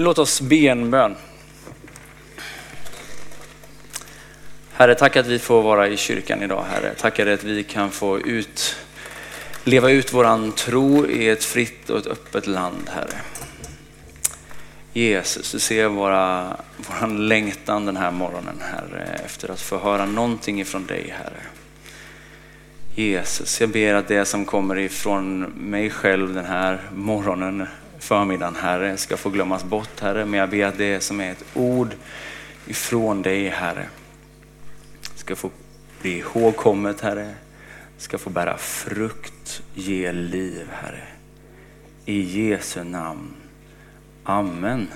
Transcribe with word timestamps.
Låt 0.00 0.18
oss 0.18 0.40
be 0.40 0.56
en 0.56 0.90
bön. 0.90 1.14
Herre, 4.72 4.94
tack 4.94 5.16
att 5.16 5.26
vi 5.26 5.38
får 5.38 5.62
vara 5.62 5.88
i 5.88 5.96
kyrkan 5.96 6.42
idag, 6.42 6.64
Herre. 6.70 6.94
Tack 6.94 7.18
att 7.18 7.44
vi 7.44 7.64
kan 7.64 7.90
få 7.90 8.20
ut, 8.20 8.76
leva 9.64 9.90
ut 9.90 10.12
våran 10.12 10.52
tro 10.52 11.06
i 11.06 11.28
ett 11.28 11.44
fritt 11.44 11.90
och 11.90 11.98
ett 11.98 12.06
öppet 12.06 12.46
land, 12.46 12.90
Herre. 12.94 13.20
Jesus, 14.92 15.52
du 15.52 15.58
ser 15.58 15.88
våra, 15.88 16.56
våran 16.76 17.28
längtan 17.28 17.86
den 17.86 17.96
här 17.96 18.10
morgonen, 18.10 18.60
Herre, 18.60 19.20
efter 19.24 19.50
att 19.50 19.60
få 19.60 19.78
höra 19.78 20.06
någonting 20.06 20.60
ifrån 20.60 20.86
dig, 20.86 21.14
Herre. 21.18 21.42
Jesus, 22.94 23.60
jag 23.60 23.70
ber 23.70 23.94
att 23.94 24.08
det 24.08 24.24
som 24.24 24.44
kommer 24.44 24.78
ifrån 24.78 25.40
mig 25.42 25.90
själv 25.90 26.34
den 26.34 26.44
här 26.44 26.80
morgonen, 26.94 27.66
förmiddagen, 27.98 28.56
Herre, 28.56 28.96
ska 28.96 29.16
få 29.16 29.30
glömmas 29.30 29.64
bort, 29.64 30.00
Herre. 30.00 30.24
Men 30.24 30.40
jag 30.40 30.50
ber 30.50 30.64
att 30.64 30.78
det 30.78 31.00
som 31.00 31.20
är 31.20 31.32
ett 31.32 31.44
ord 31.54 31.94
ifrån 32.66 33.22
dig, 33.22 33.48
Herre, 33.48 33.86
ska 35.14 35.36
få 35.36 35.50
bli 36.00 36.18
ihågkommet, 36.18 37.00
Herre. 37.00 37.34
Ska 37.98 38.18
få 38.18 38.30
bära 38.30 38.56
frukt, 38.58 39.62
ge 39.74 40.12
liv, 40.12 40.68
Herre. 40.72 41.02
I 42.04 42.20
Jesu 42.20 42.84
namn. 42.84 43.34
Amen. 44.24 44.88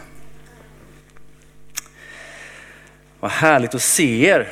Vad 3.21 3.31
härligt 3.31 3.75
att 3.75 3.83
se 3.83 4.27
er 4.27 4.49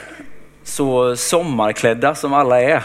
så 0.65 1.17
sommarklädda 1.17 2.15
som 2.15 2.33
alla 2.33 2.61
är. 2.61 2.85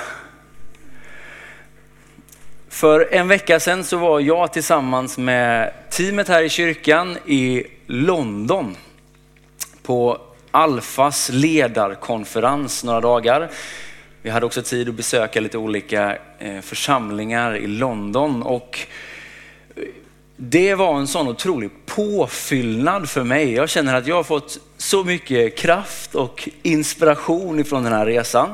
För 2.75 3.13
en 3.13 3.27
vecka 3.27 3.59
sedan 3.59 3.83
så 3.83 3.97
var 3.97 4.19
jag 4.19 4.53
tillsammans 4.53 5.17
med 5.17 5.73
teamet 5.89 6.27
här 6.27 6.43
i 6.43 6.49
kyrkan 6.49 7.17
i 7.25 7.63
London 7.87 8.75
på 9.83 10.21
Alfas 10.51 11.29
ledarkonferens 11.33 12.83
några 12.83 13.01
dagar. 13.01 13.51
Vi 14.21 14.29
hade 14.29 14.45
också 14.45 14.61
tid 14.61 14.89
att 14.89 14.95
besöka 14.95 15.39
lite 15.39 15.57
olika 15.57 16.17
eh, 16.39 16.61
församlingar 16.61 17.57
i 17.57 17.67
London 17.67 18.43
och 18.43 18.79
eh, 19.75 19.83
det 20.35 20.75
var 20.75 20.99
en 20.99 21.07
sån 21.07 21.27
otrolig 21.27 21.69
påfyllnad 21.85 23.09
för 23.09 23.23
mig. 23.23 23.53
Jag 23.53 23.69
känner 23.69 23.95
att 23.95 24.07
jag 24.07 24.15
har 24.15 24.23
fått 24.23 24.59
så 24.77 25.03
mycket 25.03 25.57
kraft 25.57 26.15
och 26.15 26.49
inspiration 26.63 27.59
ifrån 27.59 27.83
den 27.83 27.93
här 27.93 28.05
resan. 28.05 28.49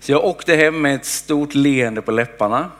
Så 0.00 0.12
jag 0.12 0.24
åkte 0.24 0.56
hem 0.56 0.80
med 0.80 0.94
ett 0.94 1.06
stort 1.06 1.54
leende 1.54 2.02
på 2.02 2.10
läpparna. 2.10 2.70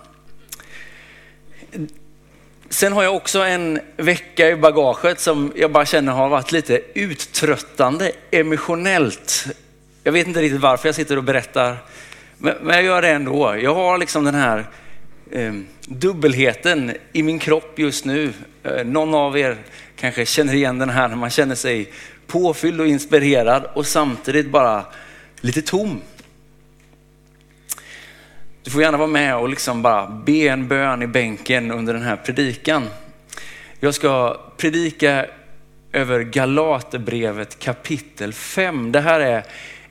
Sen 2.68 2.92
har 2.92 3.02
jag 3.02 3.16
också 3.16 3.38
en 3.40 3.80
vecka 3.96 4.50
i 4.50 4.56
bagaget 4.56 5.20
som 5.20 5.52
jag 5.56 5.72
bara 5.72 5.86
känner 5.86 6.12
har 6.12 6.28
varit 6.28 6.52
lite 6.52 6.80
uttröttande 6.94 8.12
emotionellt. 8.30 9.46
Jag 10.04 10.12
vet 10.12 10.26
inte 10.26 10.40
riktigt 10.40 10.60
varför 10.60 10.88
jag 10.88 10.94
sitter 10.94 11.16
och 11.16 11.24
berättar, 11.24 11.76
men, 12.38 12.54
jag 12.64 12.82
gör 12.82 13.02
det 13.02 13.08
ändå. 13.08 13.56
Jag 13.56 13.74
har 13.74 13.98
liksom 13.98 14.24
den 14.24 14.34
här 14.34 14.66
eh, 15.30 15.52
dubbelheten 15.86 16.92
i 17.12 17.22
min 17.22 17.38
kropp 17.38 17.78
just 17.78 18.04
nu. 18.04 18.32
Eh, 18.62 18.84
någon 18.84 19.14
av 19.14 19.38
er 19.38 19.56
kanske 19.96 20.26
känner 20.26 20.54
igen 20.54 20.78
den 20.78 20.90
här 20.90 21.08
när 21.08 21.16
man 21.16 21.30
känner 21.30 21.54
sig 21.54 21.92
påfylld 22.26 22.80
och 22.80 22.86
inspirerad 22.86 23.66
och 23.74 23.86
samtidigt 23.86 24.50
bara 24.50 24.84
lite 25.40 25.62
tom. 25.62 26.00
Du 28.64 28.70
får 28.70 28.82
gärna 28.82 28.98
vara 28.98 29.08
med 29.08 29.36
och 29.36 29.48
liksom 29.48 29.82
bara 29.82 30.06
be 30.06 30.48
en 30.48 30.68
bön 30.68 31.02
i 31.02 31.06
bänken 31.06 31.70
under 31.70 31.94
den 31.94 32.02
här 32.02 32.16
predikan. 32.16 32.88
Jag 33.80 33.94
ska 33.94 34.40
predika 34.56 35.26
över 35.92 36.20
Galaterbrevet 36.20 37.58
kapitel 37.58 38.32
5. 38.32 38.92
Det 38.92 39.00
här 39.00 39.20
är 39.20 39.44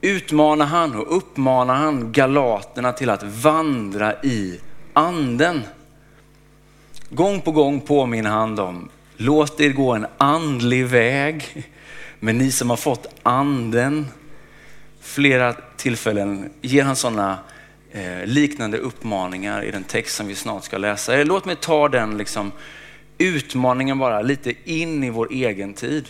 utmanar 0.00 0.66
han 0.66 0.94
och 0.94 1.16
uppmanar 1.16 1.74
han 1.74 2.12
galaterna 2.12 2.92
till 2.92 3.10
att 3.10 3.22
vandra 3.22 4.14
i 4.22 4.60
anden. 4.92 5.62
Gång 7.10 7.40
på 7.40 7.52
gång 7.52 7.80
påminner 7.80 8.30
han 8.30 8.56
dem, 8.56 8.88
låt 9.16 9.60
er 9.60 9.70
gå 9.70 9.92
en 9.92 10.06
andlig 10.18 10.86
väg. 10.86 11.66
Men 12.20 12.38
ni 12.38 12.50
som 12.50 12.70
har 12.70 12.76
fått 12.76 13.06
anden, 13.22 14.06
flera 15.00 15.52
tillfällen 15.76 16.50
ger 16.60 16.84
han 16.84 16.96
sådana 16.96 17.38
eh, 17.92 18.24
liknande 18.26 18.78
uppmaningar 18.78 19.64
i 19.64 19.70
den 19.70 19.84
text 19.84 20.16
som 20.16 20.26
vi 20.26 20.34
snart 20.34 20.64
ska 20.64 20.78
läsa. 20.78 21.24
Låt 21.24 21.44
mig 21.44 21.56
ta 21.56 21.88
den 21.88 22.18
liksom 22.18 22.52
utmaningen 23.24 23.98
bara 23.98 24.22
lite 24.22 24.54
in 24.64 25.04
i 25.04 25.10
vår 25.10 25.28
egen 25.30 25.74
tid. 25.74 26.08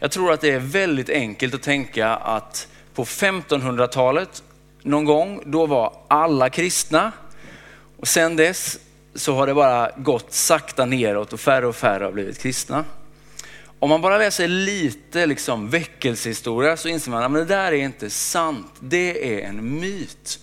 Jag 0.00 0.10
tror 0.10 0.32
att 0.32 0.40
det 0.40 0.50
är 0.50 0.58
väldigt 0.58 1.10
enkelt 1.10 1.54
att 1.54 1.62
tänka 1.62 2.08
att 2.08 2.68
på 2.94 3.04
1500-talet 3.04 4.42
någon 4.82 5.04
gång, 5.04 5.42
då 5.46 5.66
var 5.66 5.96
alla 6.08 6.50
kristna. 6.50 7.12
Och 7.96 8.08
sen 8.08 8.36
dess 8.36 8.78
så 9.14 9.34
har 9.34 9.46
det 9.46 9.54
bara 9.54 9.90
gått 9.96 10.32
sakta 10.32 10.84
neråt 10.84 11.32
och 11.32 11.40
färre 11.40 11.66
och 11.66 11.76
färre 11.76 12.04
har 12.04 12.12
blivit 12.12 12.38
kristna. 12.38 12.84
Om 13.78 13.90
man 13.90 14.00
bara 14.00 14.18
läser 14.18 14.48
lite 14.48 15.26
liksom 15.26 15.68
väckelsehistoria 15.68 16.76
så 16.76 16.88
inser 16.88 17.10
man 17.10 17.22
att 17.22 17.48
det 17.48 17.54
där 17.54 17.72
är 17.72 17.84
inte 17.84 18.10
sant. 18.10 18.72
Det 18.80 19.38
är 19.38 19.48
en 19.48 19.80
myt. 19.80 20.40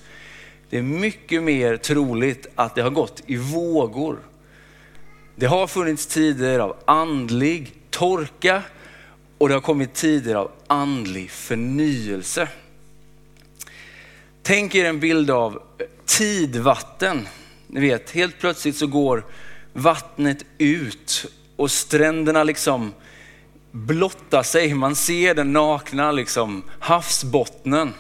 Det 0.70 0.78
är 0.78 0.82
mycket 0.82 1.44
mer 1.44 1.78
troligt 1.78 2.48
att 2.56 2.76
det 2.76 2.82
har 2.82 2.90
gått 2.90 3.24
i 3.26 3.38
vågor. 3.38 4.20
Det 5.42 5.48
har 5.48 5.68
funnits 5.68 6.08
tider 6.08 6.60
av 6.60 6.76
andlig 6.86 7.74
torka 7.90 8.64
och 9.38 9.48
det 9.48 9.54
har 9.54 9.62
kommit 9.62 9.94
tider 9.94 10.36
av 10.36 10.52
andlig 10.68 11.32
förnyelse. 11.32 12.48
Tänk 14.44 14.76
er 14.76 14.86
en 14.86 15.00
bild 15.00 15.32
av 15.32 15.62
tidvatten. 16.06 17.28
Ni 17.68 17.80
vet, 17.80 18.12
helt 18.12 18.40
plötsligt 18.40 18.76
så 18.76 18.88
går 18.88 19.26
vattnet 19.74 20.46
ut 20.58 21.26
och 21.56 21.72
stränderna 21.72 22.44
liksom 22.44 22.94
blottar 23.72 24.44
sig. 24.44 24.74
Man 24.74 24.96
ser 24.96 25.36
den 25.36 25.54
nakna 25.54 26.12
liksom 26.12 26.64
havsbottnen. 26.80 27.94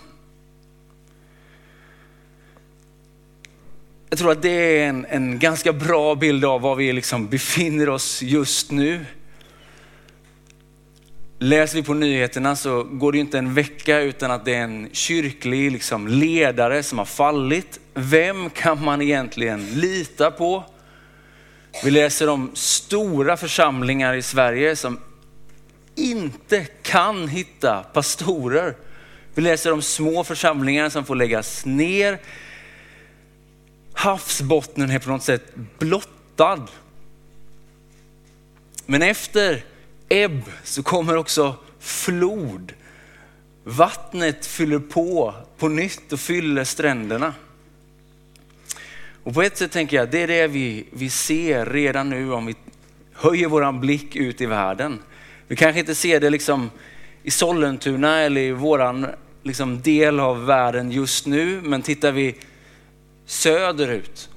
Jag 4.13 4.17
tror 4.17 4.31
att 4.31 4.41
det 4.41 4.49
är 4.49 4.89
en, 4.89 5.05
en 5.09 5.39
ganska 5.39 5.73
bra 5.73 6.15
bild 6.15 6.45
av 6.45 6.61
var 6.61 6.75
vi 6.75 6.93
liksom 6.93 7.27
befinner 7.27 7.89
oss 7.89 8.21
just 8.21 8.71
nu. 8.71 9.05
Läser 11.39 11.75
vi 11.75 11.83
på 11.83 11.93
nyheterna 11.93 12.55
så 12.55 12.83
går 12.83 13.11
det 13.11 13.17
inte 13.17 13.37
en 13.37 13.53
vecka 13.53 13.99
utan 13.99 14.31
att 14.31 14.45
det 14.45 14.53
är 14.53 14.63
en 14.63 14.89
kyrklig 14.91 15.71
liksom 15.71 16.07
ledare 16.07 16.83
som 16.83 16.97
har 16.97 17.05
fallit. 17.05 17.79
Vem 17.93 18.49
kan 18.49 18.83
man 18.83 19.01
egentligen 19.01 19.65
lita 19.65 20.31
på? 20.31 20.63
Vi 21.83 21.91
läser 21.91 22.29
om 22.29 22.51
stora 22.53 23.37
församlingar 23.37 24.13
i 24.13 24.21
Sverige 24.21 24.75
som 24.75 24.99
inte 25.95 26.65
kan 26.81 27.27
hitta 27.27 27.83
pastorer. 27.93 28.75
Vi 29.35 29.41
läser 29.41 29.73
om 29.73 29.81
små 29.81 30.23
församlingar 30.23 30.89
som 30.89 31.05
får 31.05 31.15
läggas 31.15 31.65
ner 31.65 32.19
havsbottnen 34.01 34.91
är 34.91 34.99
på 34.99 35.09
något 35.09 35.23
sätt 35.23 35.55
blottad. 35.79 36.67
Men 38.85 39.01
efter 39.01 39.63
ebb 40.09 40.41
så 40.63 40.83
kommer 40.83 41.17
också 41.17 41.55
flod. 41.79 42.73
Vattnet 43.63 44.45
fyller 44.45 44.79
på 44.79 45.33
på 45.57 45.67
nytt 45.67 46.13
och 46.13 46.19
fyller 46.19 46.63
stränderna. 46.63 47.33
Och 49.23 49.33
på 49.33 49.41
ett 49.41 49.57
sätt 49.57 49.71
tänker 49.71 49.97
jag, 49.97 50.11
det 50.11 50.21
är 50.21 50.27
det 50.27 50.47
vi, 50.47 50.85
vi 50.91 51.09
ser 51.09 51.65
redan 51.65 52.09
nu 52.09 52.33
om 52.33 52.45
vi 52.45 52.55
höjer 53.13 53.47
våran 53.47 53.79
blick 53.79 54.15
ut 54.15 54.41
i 54.41 54.45
världen. 54.45 54.99
Vi 55.47 55.55
kanske 55.55 55.79
inte 55.79 55.95
ser 55.95 56.19
det 56.19 56.29
liksom 56.29 56.69
i 57.23 57.31
Sollentuna 57.31 58.19
eller 58.19 58.41
i 58.41 58.51
våran 58.51 59.07
liksom 59.43 59.81
del 59.81 60.19
av 60.19 60.45
världen 60.45 60.91
just 60.91 61.25
nu, 61.25 61.61
men 61.61 61.81
tittar 61.81 62.11
vi 62.11 62.35
söderut, 63.31 64.29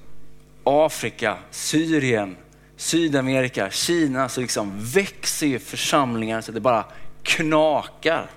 Afrika, 0.64 1.38
Syrien, 1.50 2.36
Sydamerika, 2.76 3.70
Kina 3.70 4.28
så 4.28 4.40
liksom 4.40 4.72
växer 4.78 5.46
ju 5.46 5.58
församlingar 5.58 6.40
så 6.40 6.52
det 6.52 6.60
bara 6.60 6.84
knakar. 7.22 8.30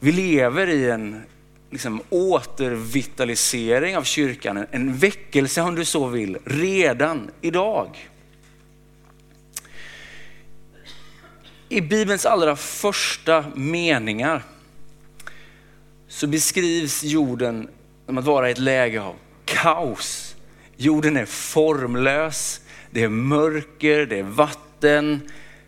Vi 0.00 0.12
lever 0.12 0.66
i 0.66 0.90
en 0.90 1.22
liksom, 1.70 2.02
återvitalisering 2.10 3.96
av 3.96 4.02
kyrkan, 4.02 4.66
en 4.70 4.96
väckelse 4.96 5.62
om 5.62 5.74
du 5.74 5.84
så 5.84 6.06
vill, 6.06 6.38
redan 6.44 7.30
idag. 7.40 8.10
I 11.68 11.80
Bibelns 11.80 12.26
allra 12.26 12.56
första 12.56 13.44
meningar 13.54 14.42
så 16.08 16.26
beskrivs 16.26 17.02
jorden 17.02 17.68
som 18.12 18.18
att 18.18 18.24
vara 18.24 18.48
i 18.48 18.52
ett 18.52 18.58
läge 18.58 19.00
av 19.00 19.14
kaos. 19.44 20.36
Jorden 20.76 21.16
är 21.16 21.24
formlös, 21.24 22.60
det 22.90 23.02
är 23.02 23.08
mörker, 23.08 24.06
det 24.06 24.18
är 24.18 24.22
vatten, 24.22 25.20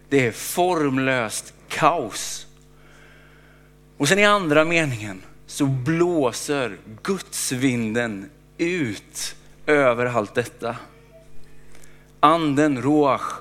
det 0.08 0.26
är 0.26 0.32
formlöst 0.32 1.54
kaos. 1.68 2.46
Och 3.96 4.08
sen 4.08 4.18
i 4.18 4.24
andra 4.24 4.64
meningen 4.64 5.22
så 5.46 5.66
blåser 5.66 6.76
gudsvinden 7.02 8.30
ut 8.58 9.36
över 9.66 10.06
allt 10.06 10.34
detta. 10.34 10.76
Anden, 12.20 12.82
roach, 12.82 13.32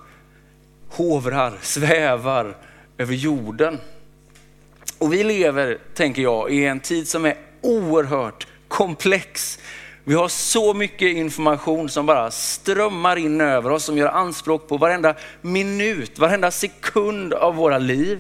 hovrar, 0.90 1.54
svävar 1.62 2.58
över 2.98 3.14
jorden. 3.14 3.78
Och 4.98 5.14
vi 5.14 5.24
lever, 5.24 5.78
tänker 5.94 6.22
jag, 6.22 6.52
i 6.52 6.66
en 6.66 6.80
tid 6.80 7.08
som 7.08 7.26
är 7.26 7.38
oerhört 7.62 8.48
komplex. 8.74 9.60
Vi 10.04 10.14
har 10.14 10.28
så 10.28 10.74
mycket 10.74 11.16
information 11.16 11.90
som 11.90 12.06
bara 12.06 12.32
strömmar 12.32 13.16
in 13.16 13.42
över 13.42 13.70
oss, 13.72 13.84
som 13.84 13.98
gör 13.98 14.08
anspråk 14.08 14.68
på 14.68 14.78
varenda 14.78 15.16
minut, 15.42 16.20
varenda 16.20 16.52
sekund 16.52 17.34
av 17.34 17.56
våra 17.56 17.78
liv. 17.78 18.20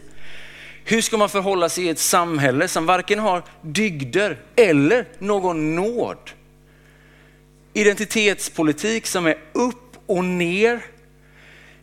Hur 0.83 1.01
ska 1.01 1.17
man 1.17 1.29
förhålla 1.29 1.69
sig 1.69 1.85
i 1.85 1.89
ett 1.89 1.99
samhälle 1.99 2.67
som 2.67 2.85
varken 2.85 3.19
har 3.19 3.43
dygder 3.61 4.37
eller 4.55 5.05
någon 5.19 5.75
nåd? 5.75 6.31
Identitetspolitik 7.73 9.07
som 9.07 9.27
är 9.27 9.37
upp 9.53 9.97
och 10.05 10.25
ner. 10.25 10.81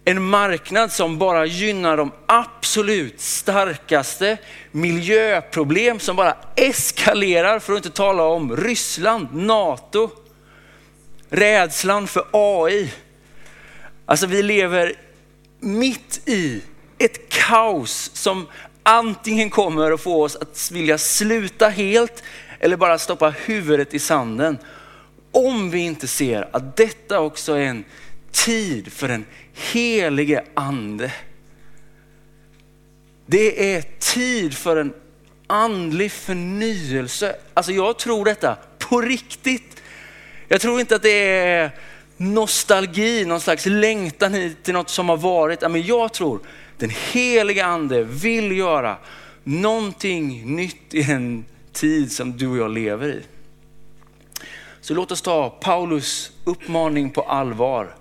En 0.05 0.23
marknad 0.23 0.93
som 0.93 1.19
bara 1.19 1.47
gynnar 1.47 1.97
de 1.97 2.13
absolut 2.27 3.21
starkaste. 3.21 4.39
Miljöproblem 4.71 6.01
som 6.01 6.17
bara 6.17 6.37
eskalerar, 6.57 7.59
för 7.59 7.73
att 7.73 7.77
inte 7.77 7.91
tala 7.91 8.23
om 8.23 8.57
Ryssland, 8.57 9.29
NATO. 9.35 10.11
Rädslan 11.31 12.07
för 12.07 12.25
AI. 12.33 12.93
Alltså 14.07 14.27
vi 14.27 14.43
lever 14.43 14.95
mitt 15.61 16.29
i 16.29 16.63
ett 16.99 17.29
kaos 17.29 18.11
som 18.15 18.47
antingen 18.83 19.51
kommer 19.51 19.93
att 19.93 20.01
få 20.01 20.23
oss 20.23 20.37
att 20.37 20.71
vilja 20.73 20.99
sluta 20.99 21.69
helt 21.69 22.23
eller 22.61 22.77
bara 22.77 22.99
stoppa 22.99 23.31
huvudet 23.31 23.95
i 23.95 23.99
sanden. 23.99 24.59
Om 25.33 25.71
vi 25.71 25.79
inte 25.79 26.07
ser 26.09 26.49
att 26.53 26.77
detta 26.77 27.21
också 27.21 27.53
är 27.53 27.61
en 27.61 27.85
tid 28.33 28.93
för 28.93 29.09
en 29.09 29.27
helige 29.73 30.45
ande. 30.55 31.13
Det 33.27 33.75
är 33.75 33.83
tid 33.99 34.55
för 34.55 34.77
en 34.77 34.93
andlig 35.47 36.13
förnyelse. 36.13 37.37
Alltså 37.55 37.73
jag 37.73 37.99
tror 37.99 38.25
detta 38.25 38.57
på 38.79 39.01
riktigt. 39.01 39.83
Jag 40.49 40.61
tror 40.61 40.81
inte 40.81 40.97
att 40.97 41.03
det 41.03 41.39
är 41.39 41.71
nostalgi, 42.17 43.25
någon 43.25 43.41
slags 43.41 43.67
längtan 43.67 44.35
hit 44.35 44.63
till 44.63 44.75
något 44.75 44.91
som 44.91 45.09
har 45.09 45.17
varit. 45.17 45.61
Men 45.61 45.83
jag 45.83 46.13
tror 46.13 46.41
den 46.79 46.91
heliga 47.13 47.67
ande 47.67 48.03
vill 48.05 48.57
göra 48.57 48.97
någonting 49.45 50.57
nytt 50.57 50.95
i 50.95 51.03
den 51.03 51.45
tid 51.73 52.13
som 52.13 52.37
du 52.37 52.49
och 52.49 52.57
jag 52.57 52.71
lever 52.71 53.09
i. 53.09 53.23
Så 54.81 54.95
låt 54.95 55.13
oss 55.13 55.23
ta 55.23 55.51
Paulus 55.51 56.33
uppmaning 56.45 57.11
på 57.11 57.23
allvar. 57.23 57.95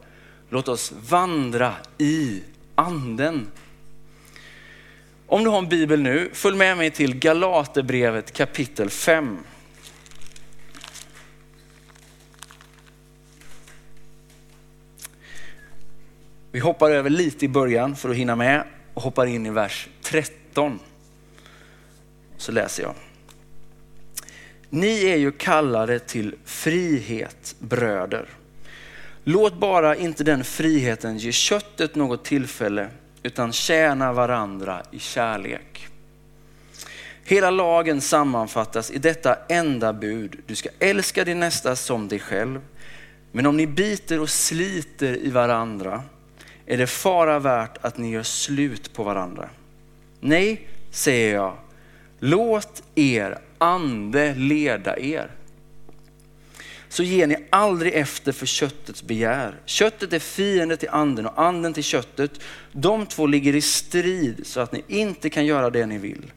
Låt 0.50 0.68
oss 0.68 0.94
vandra 1.10 1.74
i 1.98 2.44
anden. 2.76 3.52
Om 5.28 5.44
du 5.44 5.50
har 5.50 5.58
en 5.58 5.70
bibel 5.70 6.02
nu, 6.02 6.30
följ 6.34 6.58
med 6.58 6.78
mig 6.78 6.92
till 6.92 7.20
Galaterbrevet 7.20 8.34
kapitel 8.34 8.90
5. 8.90 9.38
Vi 16.52 16.60
hoppar 16.60 16.92
över 16.92 17.10
lite 17.10 17.46
i 17.46 17.48
början 17.48 17.96
för 17.96 18.10
att 18.10 18.16
hinna 18.16 18.36
med 18.36 18.64
och 18.94 19.02
hoppar 19.02 19.26
in 19.26 19.46
i 19.46 19.50
vers 19.50 19.88
13. 20.02 20.80
Så 22.38 22.52
läser 22.52 22.84
jag. 22.84 22.94
Ni 24.70 25.06
är 25.06 25.18
ju 25.18 25.32
kallade 25.32 26.00
till 26.00 26.36
frihet 26.46 27.56
bröder. 27.60 28.39
Låt 29.32 29.60
bara 29.60 29.96
inte 29.96 30.24
den 30.24 30.44
friheten 30.44 31.18
ge 31.18 31.32
köttet 31.32 31.96
något 31.96 32.26
tillfälle 32.26 32.90
utan 33.24 33.54
tjäna 33.54 34.14
varandra 34.14 34.82
i 34.92 35.00
kärlek. 35.00 35.88
Hela 37.24 37.50
lagen 37.50 38.02
sammanfattas 38.02 38.92
i 38.92 38.98
detta 38.98 39.36
enda 39.50 39.94
bud. 39.94 40.36
Du 40.48 40.56
ska 40.56 40.70
älska 40.80 41.24
din 41.24 41.40
nästa 41.40 41.76
som 41.76 42.08
dig 42.08 42.20
själv. 42.20 42.62
Men 43.32 43.46
om 43.46 43.58
ni 43.58 43.68
biter 43.68 44.20
och 44.20 44.30
sliter 44.30 45.18
i 45.18 45.30
varandra 45.30 46.04
är 46.66 46.78
det 46.78 46.88
fara 46.88 47.40
värt 47.40 47.78
att 47.82 47.98
ni 47.98 48.12
gör 48.12 48.24
slut 48.24 48.94
på 48.94 49.04
varandra. 49.04 49.50
Nej, 50.20 50.68
säger 50.92 51.36
jag, 51.36 51.58
låt 52.20 52.84
er 52.96 53.40
ande 53.58 54.36
leda 54.36 55.00
er. 55.00 55.39
Så 56.90 57.04
ger 57.04 57.28
ni 57.28 57.36
aldrig 57.50 57.94
efter 57.94 58.32
för 58.32 58.46
köttets 58.46 59.04
begär. 59.04 59.56
Köttet 59.66 60.14
är 60.14 60.20
fiende 60.20 60.78
till 60.78 60.90
anden 60.90 61.26
och 61.26 61.42
anden 61.44 61.74
till 61.74 61.84
köttet. 61.84 62.32
De 62.72 63.06
två 63.06 63.28
ligger 63.28 63.56
i 63.56 63.62
strid 63.62 64.42
så 64.44 64.60
att 64.60 64.72
ni 64.72 64.84
inte 64.88 65.30
kan 65.30 65.46
göra 65.46 65.70
det 65.70 65.86
ni 65.86 65.98
vill. 65.98 66.32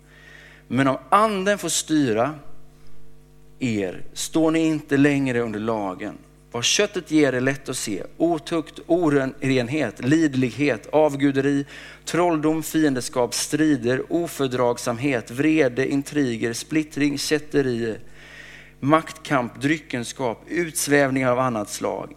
Men 0.69 0.89
om 0.89 0.99
anden 1.09 1.59
får 1.59 1.69
styra 1.69 2.35
er 3.59 4.03
står 4.13 4.51
ni 4.51 4.67
inte 4.67 4.97
längre 4.97 5.41
under 5.41 5.61
lagen. 5.61 6.15
Vad 6.53 6.65
köttet 6.65 7.11
ger 7.11 7.33
är 7.33 7.41
lätt 7.41 7.69
att 7.69 7.77
se. 7.77 8.03
Otukt, 8.17 8.81
orenhet, 8.87 10.05
lidlighet, 10.05 10.89
avguderi, 10.93 11.67
trolldom, 12.05 12.63
fiendeskap, 12.63 13.35
strider, 13.35 14.03
ofördragsamhet, 14.13 15.31
vrede, 15.31 15.89
intriger, 15.89 16.53
splittring, 16.53 17.19
kätterier, 17.19 17.99
maktkamp, 18.83 19.61
dryckenskap, 19.61 20.45
utsvävningar 20.49 21.33
av 21.33 21.39
annat 21.39 21.71
slag. 21.71 22.15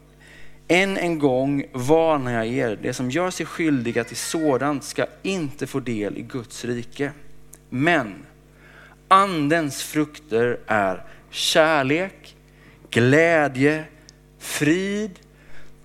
Än 0.67 0.97
en 0.97 1.19
gång 1.19 1.63
varnar 1.73 2.31
jag 2.33 2.47
er, 2.47 2.79
det 2.81 2.93
som 2.93 3.11
gör 3.11 3.31
sig 3.31 3.45
skyldiga 3.45 4.03
till 4.03 4.17
sådant 4.17 4.83
ska 4.83 5.05
inte 5.23 5.67
få 5.67 5.79
del 5.79 6.17
i 6.17 6.21
Guds 6.21 6.65
rike. 6.65 7.11
Men 7.69 8.25
andens 9.07 9.83
frukter 9.83 10.59
är 10.67 11.03
kärlek, 11.29 12.35
glädje, 12.89 13.83
frid, 14.39 15.19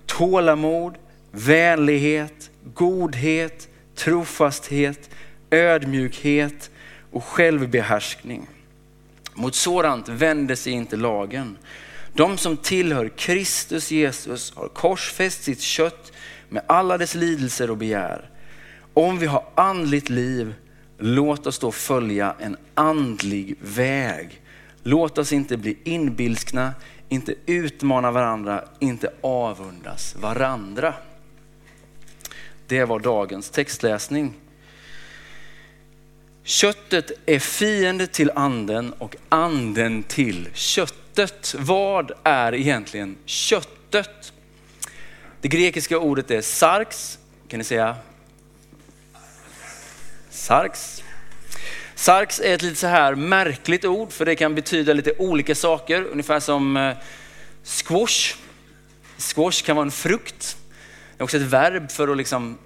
tålamod, 0.05 0.95
vänlighet, 1.31 2.49
godhet, 2.73 3.67
trofasthet, 3.95 5.09
ödmjukhet 5.49 6.69
och 7.11 7.23
självbehärskning. 7.23 8.47
Mot 9.33 9.55
sådant 9.55 10.09
vänder 10.09 10.55
sig 10.55 10.73
inte 10.73 10.95
lagen. 10.95 11.57
De 12.13 12.37
som 12.37 12.57
tillhör 12.57 13.09
Kristus 13.09 13.91
Jesus 13.91 14.53
har 14.55 14.67
korsfäst 14.67 15.43
sitt 15.43 15.61
kött 15.61 16.11
med 16.49 16.63
alla 16.67 16.97
dess 16.97 17.15
lidelser 17.15 17.69
och 17.69 17.77
begär. 17.77 18.29
Om 18.93 19.19
vi 19.19 19.25
har 19.25 19.43
andligt 19.55 20.09
liv, 20.09 20.53
låt 20.97 21.47
oss 21.47 21.59
då 21.59 21.71
följa 21.71 22.35
en 22.39 22.57
andlig 22.73 23.55
väg. 23.61 24.41
Låt 24.83 25.17
oss 25.17 25.33
inte 25.33 25.57
bli 25.57 25.77
inbilskna, 25.83 26.73
inte 27.09 27.35
utmana 27.45 28.11
varandra, 28.11 28.63
inte 28.79 29.13
avundas 29.21 30.15
varandra. 30.15 30.93
Det 32.67 32.85
var 32.85 32.99
dagens 32.99 33.49
textläsning. 33.49 34.33
Köttet 36.43 37.11
är 37.25 37.39
fiende 37.39 38.07
till 38.07 38.31
anden 38.35 38.93
och 38.93 39.15
anden 39.29 40.03
till 40.03 40.47
köttet. 40.53 41.55
Vad 41.57 42.11
är 42.23 42.55
egentligen 42.55 43.17
köttet? 43.25 44.33
Det 45.41 45.47
grekiska 45.47 45.99
ordet 45.99 46.31
är 46.31 46.41
sarx. 46.41 47.19
Kan 47.47 47.57
ni 47.57 47.63
säga? 47.63 47.95
Sarx. 50.29 51.03
Sarx 51.95 52.39
är 52.39 52.55
ett 52.55 52.61
lite 52.61 52.75
så 52.75 52.87
här 52.87 53.15
märkligt 53.15 53.85
ord 53.85 54.11
för 54.11 54.25
det 54.25 54.35
kan 54.35 54.55
betyda 54.55 54.93
lite 54.93 55.13
olika 55.17 55.55
saker. 55.55 56.05
Ungefär 56.05 56.39
som 56.39 56.77
eh, 56.77 56.97
squash. 57.63 58.35
Squash 59.17 59.63
kan 59.65 59.75
vara 59.75 59.85
en 59.85 59.91
frukt. 59.91 60.57
Det 61.17 61.21
är 61.21 61.23
också 61.23 61.37
ett 61.37 61.43
verb 61.43 61.91
för 61.91 62.07
att 62.07 62.17
liksom 62.17 62.57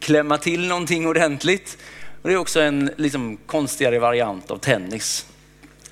klämma 0.00 0.38
till 0.38 0.68
någonting 0.68 1.06
ordentligt. 1.06 1.78
Och 2.22 2.28
det 2.28 2.34
är 2.34 2.38
också 2.38 2.60
en 2.60 2.90
liksom, 2.96 3.38
konstigare 3.46 3.98
variant 3.98 4.50
av 4.50 4.58
tennis. 4.58 5.26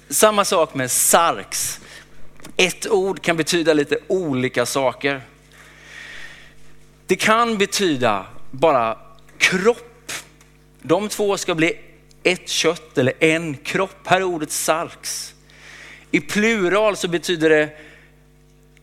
Samma 0.08 0.44
sak 0.44 0.74
med 0.74 0.90
sarx. 0.90 1.80
Ett 2.56 2.86
ord 2.90 3.22
kan 3.22 3.36
betyda 3.36 3.72
lite 3.72 3.98
olika 4.08 4.66
saker. 4.66 5.20
Det 7.06 7.16
kan 7.16 7.58
betyda 7.58 8.26
bara 8.50 8.98
kropp. 9.38 10.12
De 10.82 11.08
två 11.08 11.36
ska 11.36 11.54
bli 11.54 11.78
ett 12.22 12.48
kött 12.48 12.98
eller 12.98 13.12
en 13.20 13.56
kropp. 13.56 14.06
Här 14.06 14.16
är 14.16 14.24
ordet 14.24 14.50
sarx. 14.50 15.34
I 16.10 16.20
plural 16.20 16.96
så 16.96 17.08
betyder 17.08 17.50
det 17.50 17.70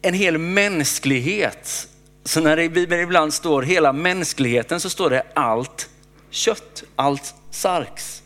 en 0.02 0.14
hel 0.14 0.38
mänsklighet. 0.38 1.88
Så 2.24 2.42
när 2.42 2.56
det 2.56 2.64
i 2.64 2.70
Bibeln 2.70 3.02
ibland 3.02 3.34
står 3.34 3.62
hela 3.62 3.94
mänskligheten 3.94 4.80
så 4.80 4.90
står 4.90 5.10
det 5.10 5.24
allt 5.34 5.90
kött, 6.38 6.84
allt 6.96 7.36
sarx. 7.52 8.24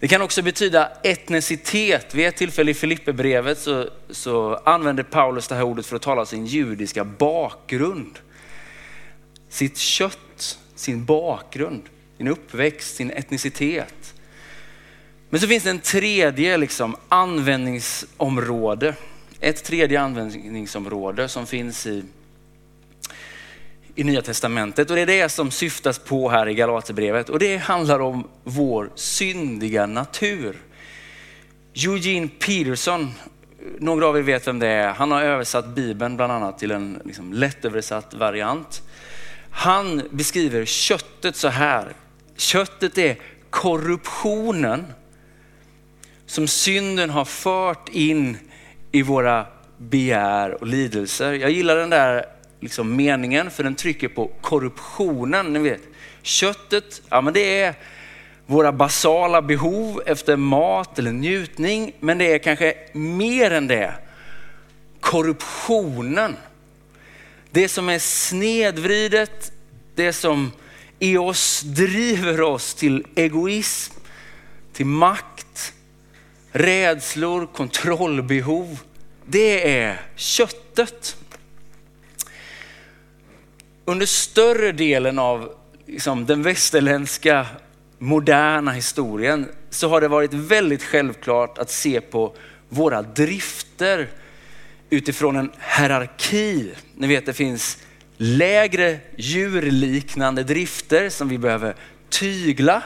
Det 0.00 0.08
kan 0.08 0.22
också 0.22 0.42
betyda 0.42 0.92
etnicitet. 1.02 2.14
Vid 2.14 2.26
ett 2.26 2.36
tillfälle 2.36 2.70
i 2.70 2.74
Filipperbrevet 2.74 3.58
så, 3.58 3.88
så 4.10 4.54
använder 4.64 5.02
Paulus 5.02 5.48
det 5.48 5.54
här 5.54 5.62
ordet 5.62 5.86
för 5.86 5.96
att 5.96 6.02
tala 6.02 6.26
sin 6.26 6.46
judiska 6.46 7.04
bakgrund. 7.04 8.18
Sitt 9.48 9.78
kött, 9.78 10.58
sin 10.74 11.04
bakgrund, 11.04 11.82
sin 12.16 12.28
uppväxt, 12.28 12.96
sin 12.96 13.10
etnicitet. 13.10 14.14
Men 15.30 15.40
så 15.40 15.46
finns 15.46 15.64
det 15.64 15.70
en 15.70 15.80
tredje 15.80 16.56
liksom, 16.56 16.96
användningsområde. 17.08 18.94
Ett 19.40 19.64
tredje 19.64 20.00
användningsområde 20.00 21.28
som 21.28 21.46
finns 21.46 21.86
i, 21.86 22.04
i 23.96 24.04
Nya 24.04 24.22
Testamentet 24.22 24.90
och 24.90 24.96
det 24.96 25.02
är 25.02 25.06
det 25.06 25.28
som 25.28 25.50
syftas 25.50 25.98
på 25.98 26.28
här 26.28 26.48
i 26.48 26.54
Galaterbrevet 26.54 27.28
och 27.28 27.38
det 27.38 27.56
handlar 27.56 28.00
om 28.00 28.28
vår 28.44 28.90
syndiga 28.94 29.86
natur. 29.86 30.56
Eugene 31.74 32.28
Peterson, 32.28 33.14
några 33.78 34.06
av 34.06 34.18
er 34.18 34.22
vet 34.22 34.46
vem 34.46 34.58
det 34.58 34.68
är, 34.68 34.88
han 34.88 35.10
har 35.10 35.22
översatt 35.22 35.66
Bibeln 35.66 36.16
bland 36.16 36.32
annat 36.32 36.58
till 36.58 36.70
en 36.70 37.02
liksom, 37.04 37.32
lättöversatt 37.32 38.14
variant. 38.14 38.82
Han 39.50 40.02
beskriver 40.10 40.64
köttet 40.64 41.36
så 41.36 41.48
här. 41.48 41.92
Köttet 42.36 42.98
är 42.98 43.16
korruptionen 43.50 44.86
som 46.26 46.48
synden 46.48 47.10
har 47.10 47.24
fört 47.24 47.88
in 47.88 48.38
i 48.92 49.02
våra 49.02 49.46
begär 49.78 50.60
och 50.60 50.66
lidelser. 50.66 51.32
Jag 51.32 51.50
gillar 51.50 51.76
den 51.76 51.90
där 51.90 52.35
liksom 52.60 52.96
meningen 52.96 53.50
för 53.50 53.62
den 53.62 53.74
trycker 53.74 54.08
på 54.08 54.30
korruptionen. 54.40 55.52
Ni 55.52 55.58
vet, 55.58 55.82
köttet, 56.22 57.02
ja 57.08 57.20
men 57.20 57.34
det 57.34 57.60
är 57.60 57.74
våra 58.46 58.72
basala 58.72 59.42
behov 59.42 60.02
efter 60.06 60.36
mat 60.36 60.98
eller 60.98 61.12
njutning, 61.12 61.92
men 62.00 62.18
det 62.18 62.32
är 62.32 62.38
kanske 62.38 62.74
mer 62.92 63.50
än 63.50 63.66
det. 63.66 63.94
Korruptionen. 65.00 66.36
Det 67.50 67.68
som 67.68 67.88
är 67.88 67.98
snedvridet, 67.98 69.52
det 69.94 70.12
som 70.12 70.52
i 70.98 71.16
oss 71.16 71.60
driver 71.60 72.40
oss 72.40 72.74
till 72.74 73.06
egoism, 73.14 73.94
till 74.72 74.86
makt, 74.86 75.72
rädslor, 76.52 77.46
kontrollbehov. 77.46 78.80
Det 79.26 79.78
är 79.78 80.00
köttet. 80.16 81.16
Under 83.88 84.06
större 84.06 84.72
delen 84.72 85.18
av 85.18 85.52
liksom, 85.86 86.26
den 86.26 86.42
västerländska 86.42 87.46
moderna 87.98 88.70
historien 88.70 89.48
så 89.70 89.88
har 89.88 90.00
det 90.00 90.08
varit 90.08 90.34
väldigt 90.34 90.82
självklart 90.82 91.58
att 91.58 91.70
se 91.70 92.00
på 92.00 92.34
våra 92.68 93.02
drifter 93.02 94.08
utifrån 94.90 95.36
en 95.36 95.50
hierarki. 95.78 96.72
Ni 96.94 97.06
vet 97.06 97.26
det 97.26 97.32
finns 97.32 97.78
lägre 98.16 98.98
djurliknande 99.16 100.42
drifter 100.42 101.08
som 101.08 101.28
vi 101.28 101.38
behöver 101.38 101.74
tygla. 102.08 102.82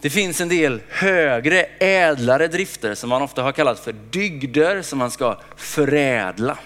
Det 0.00 0.10
finns 0.10 0.40
en 0.40 0.48
del 0.48 0.80
högre, 0.88 1.66
ädlare 1.78 2.48
drifter 2.48 2.94
som 2.94 3.10
man 3.10 3.22
ofta 3.22 3.42
har 3.42 3.52
kallat 3.52 3.80
för 3.80 3.94
dygder 4.10 4.82
som 4.82 4.98
man 4.98 5.10
ska 5.10 5.40
förädla. 5.56 6.58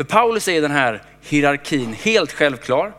För 0.00 0.04
Paulus 0.04 0.48
är 0.48 0.62
den 0.62 0.70
här 0.70 1.02
hierarkin 1.22 1.92
helt 1.92 2.32
självklar. 2.32 2.92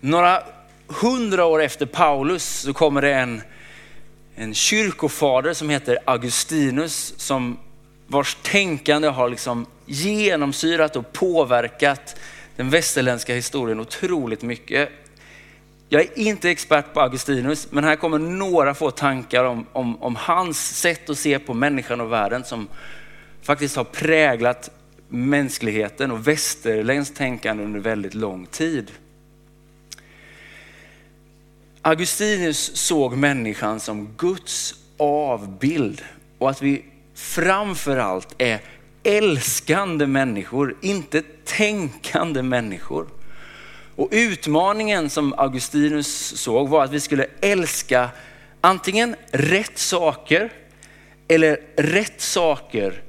Några 0.00 0.42
hundra 0.86 1.44
år 1.44 1.62
efter 1.62 1.86
Paulus 1.86 2.44
så 2.44 2.72
kommer 2.72 3.02
det 3.02 3.14
en, 3.14 3.42
en 4.34 4.54
kyrkofader 4.54 5.52
som 5.52 5.70
heter 5.70 5.98
Augustinus 6.04 7.14
som 7.16 7.58
vars 8.06 8.36
tänkande 8.42 9.08
har 9.08 9.28
liksom 9.28 9.66
genomsyrat 9.86 10.96
och 10.96 11.12
påverkat 11.12 12.16
den 12.56 12.70
västerländska 12.70 13.34
historien 13.34 13.80
otroligt 13.80 14.42
mycket. 14.42 14.88
Jag 15.88 16.02
är 16.02 16.18
inte 16.18 16.50
expert 16.50 16.94
på 16.94 17.00
Augustinus, 17.00 17.68
men 17.70 17.84
här 17.84 17.96
kommer 17.96 18.18
några 18.18 18.74
få 18.74 18.90
tankar 18.90 19.44
om, 19.44 19.66
om, 19.72 20.02
om 20.02 20.16
hans 20.16 20.80
sätt 20.80 21.10
att 21.10 21.18
se 21.18 21.38
på 21.38 21.54
människan 21.54 22.00
och 22.00 22.12
världen 22.12 22.44
som 22.44 22.68
faktiskt 23.42 23.76
har 23.76 23.84
präglat 23.84 24.70
mänskligheten 25.10 26.10
och 26.10 26.28
västerländskt 26.28 27.16
tänkande 27.16 27.64
under 27.64 27.80
väldigt 27.80 28.14
lång 28.14 28.46
tid. 28.46 28.90
Augustinus 31.82 32.76
såg 32.76 33.16
människan 33.16 33.80
som 33.80 34.14
Guds 34.16 34.74
avbild 34.96 36.02
och 36.38 36.50
att 36.50 36.62
vi 36.62 36.84
framför 37.14 37.96
allt 37.96 38.34
är 38.38 38.60
älskande 39.02 40.06
människor, 40.06 40.76
inte 40.80 41.22
tänkande 41.44 42.42
människor. 42.42 43.06
Och 43.96 44.08
utmaningen 44.10 45.10
som 45.10 45.32
Augustinus 45.32 46.38
såg 46.40 46.68
var 46.68 46.84
att 46.84 46.92
vi 46.92 47.00
skulle 47.00 47.26
älska 47.40 48.10
antingen 48.60 49.16
rätt 49.30 49.78
saker 49.78 50.52
eller 51.28 51.60
rätt 51.76 52.20
saker. 52.20 53.02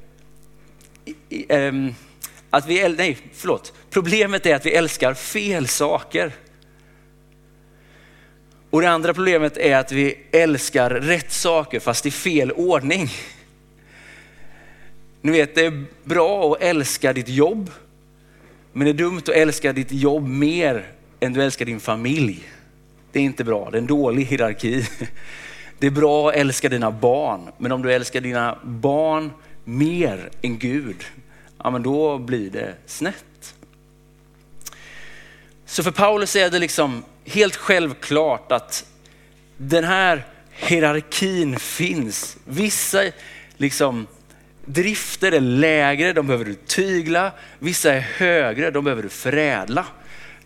Ehm, 1.50 1.94
att 2.50 2.68
vi, 2.68 2.90
nej, 2.90 3.18
förlåt. 3.34 3.74
Problemet 3.90 4.46
är 4.46 4.56
att 4.56 4.66
vi 4.66 4.72
älskar 4.72 5.14
fel 5.14 5.68
saker. 5.68 6.32
Och 8.70 8.82
det 8.82 8.90
andra 8.90 9.14
problemet 9.14 9.58
är 9.58 9.78
att 9.78 9.92
vi 9.92 10.18
älskar 10.32 10.90
rätt 10.90 11.32
saker 11.32 11.80
fast 11.80 12.06
i 12.06 12.12
fel 12.12 12.52
ordning. 12.52 13.10
Ni 15.22 15.32
vet, 15.32 15.56
det 15.56 15.66
är 15.66 15.86
bra 16.04 16.54
att 16.54 16.62
älska 16.62 17.14
ditt 17.14 17.30
jobb, 17.30 17.72
men 18.74 18.86
det 18.86 18.92
är 18.92 18.94
dumt 18.94 19.18
att 19.18 19.30
älska 19.30 19.74
ditt 19.74 19.92
jobb 19.92 20.28
mer 20.28 20.88
än 21.20 21.34
du 21.34 21.44
älskar 21.44 21.66
din 21.66 21.80
familj. 21.80 22.44
Det 23.12 23.20
är 23.20 23.24
inte 23.24 23.44
bra, 23.44 23.70
det 23.72 23.78
är 23.78 23.82
en 23.82 23.88
dålig 23.88 24.26
hierarki. 24.26 24.86
Det 25.80 25.88
är 25.88 25.92
bra 25.92 26.30
att 26.30 26.36
älska 26.36 26.70
dina 26.70 26.92
barn, 26.92 27.42
men 27.58 27.72
om 27.72 27.82
du 27.82 27.94
älskar 27.94 28.22
dina 28.22 28.60
barn 28.64 29.32
mer 29.64 30.30
än 30.42 30.60
Gud, 30.60 31.04
ja 31.64 31.70
men 31.70 31.84
då 31.84 32.18
blir 32.18 32.50
det 32.50 32.76
snett. 32.86 33.56
Så 35.66 35.84
för 35.84 35.92
Paulus 35.92 36.36
är 36.36 36.50
det 36.50 36.60
liksom 36.60 37.04
helt 37.26 37.56
självklart 37.56 38.52
att 38.52 38.86
den 39.58 39.84
här 39.84 40.26
hierarkin 40.52 41.60
finns. 41.60 42.38
Vissa 42.46 43.04
liksom 43.58 44.08
drifter 44.66 45.32
är 45.32 45.40
lägre, 45.40 46.14
de 46.14 46.28
behöver 46.28 46.46
du 46.46 46.54
tygla. 46.54 47.32
Vissa 47.60 47.94
är 47.94 48.00
högre, 48.00 48.72
de 48.72 48.84
behöver 48.84 49.04
du 49.04 49.10
förädla. 49.10 49.86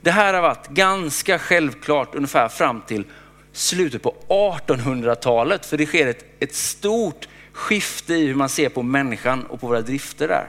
Det 0.02 0.12
här 0.12 0.34
har 0.34 0.42
varit 0.42 0.68
ganska 0.68 1.40
självklart 1.40 2.16
ungefär 2.16 2.48
fram 2.48 2.82
till 2.82 3.04
slutet 3.54 4.02
på 4.04 4.16
1800-talet, 4.28 5.66
för 5.66 5.78
det 5.78 5.86
sker 5.86 6.08
ett, 6.08 6.26
ett 6.40 6.56
stort 6.56 7.28
skifte 7.56 8.14
i 8.14 8.26
hur 8.26 8.36
man 8.36 8.50
ser 8.50 8.70
på 8.70 8.84
människan 8.84 9.44
och 9.46 9.62
på 9.62 9.68
våra 9.68 9.82
drifter 9.82 10.28
där. 10.28 10.48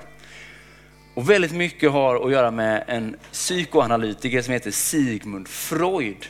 Och 1.15 1.31
väldigt 1.31 1.53
mycket 1.53 1.91
har 1.91 2.27
att 2.27 2.33
göra 2.33 2.51
med 2.51 2.85
en 2.87 3.17
psykoanalytiker 3.33 4.43
som 4.43 4.53
heter 4.53 4.71
Sigmund 4.71 5.49
Freud. 5.49 6.27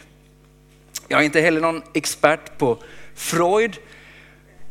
Jag 1.08 1.20
är 1.20 1.24
inte 1.24 1.40
heller 1.40 1.60
någon 1.60 1.82
expert 1.94 2.58
på 2.58 2.78
Freud, 3.14 3.76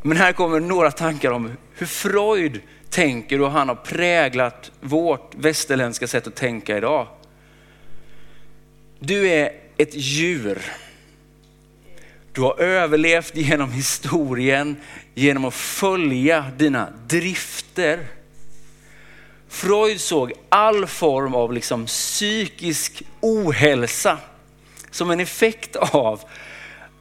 men 0.02 0.18
här 0.18 0.34
kommer 0.34 0.60
några 0.60 0.92
tankar 0.92 1.32
om 1.32 1.52
hur 1.76 1.86
Freud 1.86 2.62
tänker 2.90 3.42
och 3.42 3.52
han 3.52 3.70
har 3.70 3.76
präglat 3.76 4.72
vårt 4.82 5.36
västerländska 5.36 6.08
sätt 6.08 6.28
att 6.28 6.36
tänka 6.36 6.78
idag. 6.78 7.08
Du 9.00 9.28
är 9.28 9.52
ett 9.78 9.96
djur. 9.96 10.62
Du 12.36 12.42
har 12.42 12.60
överlevt 12.60 13.36
genom 13.36 13.72
historien 13.72 14.76
genom 15.14 15.46
att 15.46 15.54
följa 15.54 16.46
dina 16.58 16.90
drifter. 17.08 18.08
Freud 19.50 20.02
såg 20.02 20.34
all 20.50 20.88
form 20.88 21.36
av 21.36 21.54
liksom 21.54 21.86
psykisk 21.86 23.04
ohälsa 23.22 24.18
som 24.92 25.12
en 25.12 25.20
effekt 25.20 25.76
av 25.76 26.22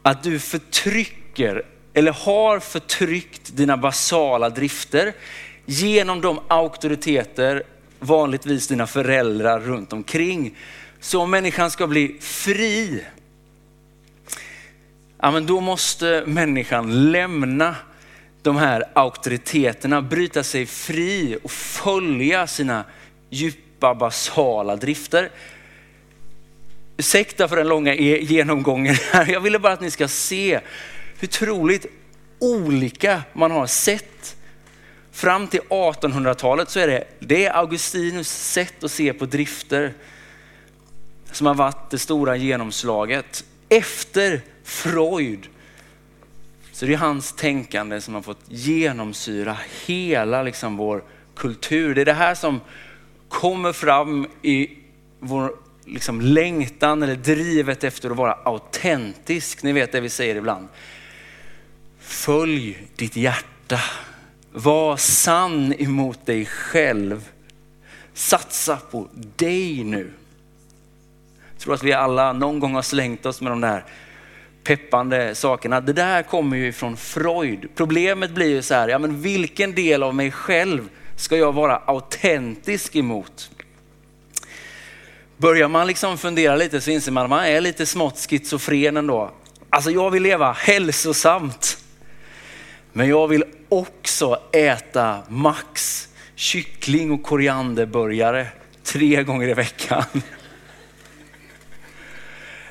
att 0.03 0.23
du 0.23 0.39
förtrycker 0.39 1.63
eller 1.95 2.13
har 2.13 2.61
förtryckt 2.61 3.57
dina 3.57 3.77
basala 3.77 4.51
drifter 4.51 5.13
genom 5.65 6.21
de 6.21 6.41
auktoriteter, 6.49 7.63
vanligtvis 7.99 8.69
dina 8.69 8.87
föräldrar 8.87 9.61
runt 9.61 9.93
omkring. 9.93 10.57
Så 11.01 11.21
om 11.21 11.31
människan 11.31 11.71
ska 11.71 11.87
bli 11.87 12.17
fri, 12.21 13.05
ja 15.25 15.31
men 15.31 15.47
då 15.47 15.61
måste 15.61 16.25
människan 16.27 17.13
lämna 17.13 17.77
de 18.43 18.57
här 18.57 18.85
auktoriteterna, 18.95 20.03
bryta 20.03 20.43
sig 20.43 20.67
fri 20.67 21.39
och 21.43 21.51
följa 21.51 22.47
sina 22.47 22.85
djupa 23.31 23.95
basala 23.95 24.77
drifter. 24.77 25.31
Ursäkta 26.97 27.49
för 27.49 27.57
den 27.57 27.69
långa 27.69 27.95
e- 27.95 28.23
genomgången 28.23 28.95
här. 29.13 29.33
Jag 29.33 29.41
ville 29.41 29.59
bara 29.59 29.73
att 29.73 29.81
ni 29.81 29.91
ska 29.91 30.09
se 30.09 30.61
hur 31.19 31.29
troligt 31.29 31.87
olika 32.39 33.23
man 33.33 33.51
har 33.51 33.67
sett. 33.67 34.37
Fram 35.13 35.47
till 35.47 35.61
1800-talet 35.61 36.71
så 36.71 36.81
är 36.81 36.87
det, 36.87 37.05
det 37.19 37.47
är 37.47 37.53
Augustinus 37.53 38.29
sätt 38.29 38.85
att 38.85 38.91
se 38.91 39.13
på 39.13 39.27
drifter 39.27 39.95
som 41.33 41.47
har 41.47 41.55
varit 41.55 41.91
det 41.91 41.99
stora 41.99 42.37
genomslaget. 42.37 43.45
Efter 43.69 44.41
Freud 44.65 45.49
så 46.75 46.87
det 46.87 46.93
är 46.93 46.99
hans 46.99 47.33
tänkande 47.33 48.01
som 48.01 48.15
har 48.15 48.23
fått 48.23 48.41
genomsyra 48.49 49.57
hela 49.87 50.43
liksom 50.43 50.77
vår 50.77 51.05
kultur. 51.37 51.95
Det 51.95 52.01
är 52.01 52.05
det 52.05 52.13
här 52.13 52.35
som 52.35 52.61
kommer 53.29 53.73
fram 53.73 54.27
i 54.43 54.71
vår 55.21 55.53
liksom 55.85 56.21
längtan 56.21 57.03
eller 57.03 57.17
drivet 57.17 57.85
efter 57.85 58.11
att 58.11 58.17
vara 58.17 58.33
autentisk. 58.45 59.63
Ni 59.63 59.73
vet 59.73 59.93
det 59.93 60.01
vi 60.01 60.09
säger 60.09 60.37
ibland. 60.37 60.69
Följ 62.01 62.89
ditt 62.97 63.17
hjärta. 63.17 63.81
Var 64.53 64.97
sann 64.97 65.73
emot 65.73 66.27
dig 66.27 66.47
själv. 66.47 67.29
Satsa 68.15 68.77
på 68.77 69.09
dig 69.37 69.85
nu. 69.85 70.11
Jag 71.53 71.61
tror 71.61 71.75
att 71.75 71.83
vi 71.83 71.93
alla 71.93 72.33
någon 72.33 72.61
gång 72.61 72.75
har 72.75 72.83
slängt 72.83 73.27
oss 73.27 73.41
med 73.41 73.53
de 73.53 73.61
där 73.61 73.85
peppande 74.65 75.35
sakerna. 75.35 75.81
Det 75.81 75.93
där 75.93 76.23
kommer 76.23 76.57
ju 76.57 76.73
från 76.73 76.97
Freud. 76.97 77.69
Problemet 77.75 78.31
blir 78.31 78.49
ju 78.49 78.63
så 78.63 78.75
här, 78.75 78.89
ja 78.89 78.99
men 78.99 79.23
vilken 79.23 79.75
del 79.75 80.03
av 80.03 80.15
mig 80.15 80.31
själv 80.31 80.89
ska 81.17 81.37
jag 81.37 81.53
vara 81.53 81.77
autentisk 81.77 82.97
emot? 82.97 83.51
Börjar 85.37 85.69
man 85.69 85.87
liksom 85.87 86.19
fundera 86.19 86.57
lite 86.57 86.81
så 86.81 86.91
inser 86.91 87.13
man 87.13 87.25
att 87.25 87.31
man 87.31 87.45
är 87.45 87.61
lite 87.61 87.87
smått 87.87 88.27
schizofren 88.31 88.97
ändå. 88.97 89.31
Alltså 89.71 89.91
jag 89.91 90.11
vill 90.11 90.23
leva 90.23 90.53
hälsosamt. 90.53 91.79
Men 92.93 93.09
jag 93.09 93.29
vill 93.29 93.45
också 93.69 94.41
äta 94.53 95.23
max 95.29 96.09
kyckling 96.35 97.13
och 97.13 97.23
korianderburgare 97.23 98.47
tre 98.83 99.23
gånger 99.23 99.49
i 99.49 99.55
veckan. 99.55 100.05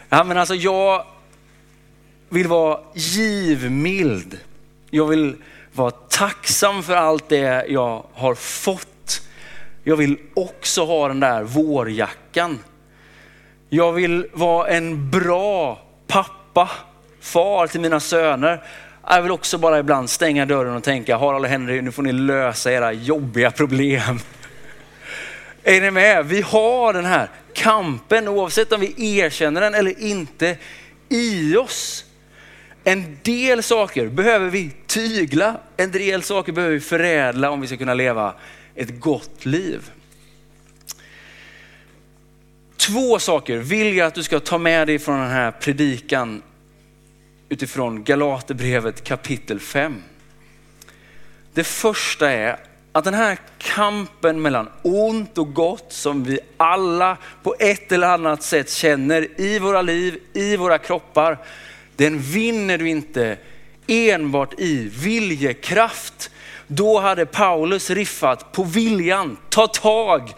Ja, 0.10 0.24
men 0.24 0.38
alltså 0.38 0.56
jag 0.56 1.06
vill 2.34 2.48
vara 2.48 2.80
givmild. 2.94 4.40
Jag 4.90 5.08
vill 5.08 5.36
vara 5.74 5.92
tacksam 5.92 6.84
för 6.84 6.96
allt 6.96 7.30
det 7.30 7.66
jag 7.68 8.06
har 8.14 8.36
fått. 8.36 9.22
Jag 9.84 9.96
vill 9.96 10.18
också 10.34 10.86
ha 10.86 11.08
den 11.08 11.20
där 11.20 11.44
vårjackan. 11.44 12.60
Jag 13.70 13.92
vill 13.92 14.28
vara 14.34 14.68
en 14.68 15.12
bra 15.12 15.82
pappa, 16.08 16.70
far 17.22 17.68
till 17.68 17.82
mina 17.82 18.00
söner. 18.00 18.64
Jag 19.10 19.22
vill 19.22 19.32
också 19.32 19.58
bara 19.58 19.80
ibland 19.80 20.10
stänga 20.10 20.46
dörren 20.46 20.76
och 20.76 20.84
tänka, 20.84 21.18
Harald 21.18 21.46
och 21.46 21.52
Henry, 21.52 21.82
nu 21.82 21.92
får 21.92 22.04
ni 22.04 22.12
lösa 22.12 22.72
era 22.72 22.94
jobbiga 22.94 23.52
problem. 23.52 24.20
Är 25.64 25.82
ni 25.82 25.92
med? 25.92 26.26
Vi 26.26 26.42
har 26.42 26.94
den 26.94 27.06
här 27.06 27.30
kampen, 27.54 28.28
oavsett 28.28 28.72
om 28.72 28.82
vi 28.82 29.18
erkänner 29.18 29.62
den 29.62 29.76
eller 29.76 30.00
inte, 30.00 30.58
i 31.10 31.58
oss. 31.58 32.06
En 32.84 33.18
del 33.24 33.64
saker 33.64 34.08
behöver 34.08 34.50
vi 34.50 34.72
tygla, 34.88 35.58
en 35.78 35.92
del 35.92 36.24
saker 36.24 36.52
behöver 36.52 36.74
vi 36.74 36.82
förädla 36.82 37.50
om 37.50 37.62
vi 37.62 37.68
ska 37.68 37.78
kunna 37.78 37.94
leva 37.94 38.34
ett 38.76 39.00
gott 39.00 39.46
liv. 39.46 39.92
Två 42.78 43.20
saker 43.20 43.58
vill 43.58 43.98
jag 43.98 44.08
att 44.08 44.16
du 44.16 44.24
ska 44.24 44.40
ta 44.40 44.58
med 44.58 44.88
dig 44.88 45.00
från 45.00 45.20
den 45.20 45.32
här 45.32 45.52
predikan 45.52 46.42
utifrån 47.50 48.04
Galaterbrevet 48.04 49.04
kapitel 49.04 49.60
5. 49.60 50.04
Det 51.54 51.64
första 51.64 52.32
är 52.32 52.60
att 52.92 53.04
den 53.04 53.14
här 53.14 53.38
kampen 53.58 54.42
mellan 54.42 54.70
ont 54.82 55.38
och 55.38 55.54
gott 55.54 55.94
som 55.94 56.24
vi 56.24 56.40
alla 56.58 57.18
på 57.44 57.56
ett 57.60 57.92
eller 57.92 58.08
annat 58.08 58.44
sätt 58.44 58.72
känner 58.72 59.42
i 59.42 59.60
våra 59.60 59.82
liv, 59.82 60.20
i 60.34 60.58
våra 60.58 60.78
kroppar, 60.78 61.38
den 61.96 62.20
vinner 62.20 62.78
du 62.78 62.90
inte 62.90 63.38
enbart 63.88 64.60
i 64.60 64.90
viljekraft. 65.04 66.32
Då 66.68 67.00
hade 67.00 67.26
Paulus 67.26 67.90
riffat 67.90 68.52
på 68.52 68.64
viljan, 68.64 69.38
ta 69.50 69.68
tag 69.68 70.34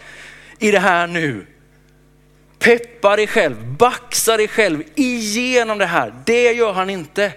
i 0.58 0.70
det 0.70 0.78
här 0.78 1.06
nu. 1.06 1.46
Peppa 2.58 3.16
dig 3.16 3.26
själv, 3.26 3.76
baxa 3.78 4.36
dig 4.36 4.48
själv 4.48 4.82
igenom 4.94 5.78
det 5.78 5.86
här. 5.86 6.14
Det 6.24 6.52
gör 6.52 6.72
han 6.72 6.90
inte. 6.90 7.32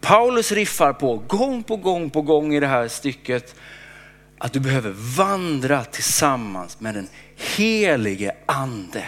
Paulus 0.00 0.52
riffar 0.52 0.92
på 0.92 1.16
gång 1.16 1.62
på 1.62 1.76
gång 1.76 2.10
på 2.10 2.22
gång 2.22 2.54
i 2.54 2.60
det 2.60 2.66
här 2.66 2.88
stycket 2.88 3.54
att 4.38 4.52
du 4.52 4.60
behöver 4.60 4.94
vandra 5.16 5.84
tillsammans 5.84 6.80
med 6.80 6.94
den 6.94 7.08
helige 7.36 8.34
ande. 8.46 9.04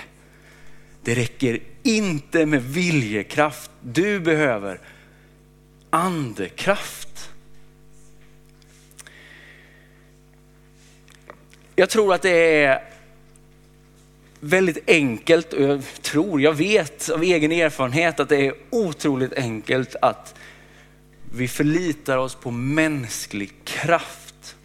Det 1.11 1.15
räcker 1.15 1.59
inte 1.83 2.47
med 2.47 2.63
viljekraft. 2.63 3.71
Du 3.83 4.21
behöver 4.21 4.81
andekraft. 5.91 7.31
Jag 11.77 11.91
tror 11.91 12.15
att 12.15 12.23
det 12.23 12.65
är 12.65 12.83
väldigt 14.41 14.79
enkelt 14.87 15.53
och 15.53 15.63
jag 15.63 15.83
tror, 16.03 16.41
jag 16.41 16.55
vet 16.55 17.09
av 17.09 17.23
egen 17.23 17.53
erfarenhet 17.53 18.21
att 18.21 18.29
det 18.29 18.47
är 18.47 18.55
otroligt 18.71 19.33
enkelt 19.33 19.97
att 20.03 20.35
vi 21.33 21.49
förlitar 21.49 22.17
oss 22.17 22.35
på 22.35 22.51
mänsklig 22.51 23.53
kraft. 23.65 24.57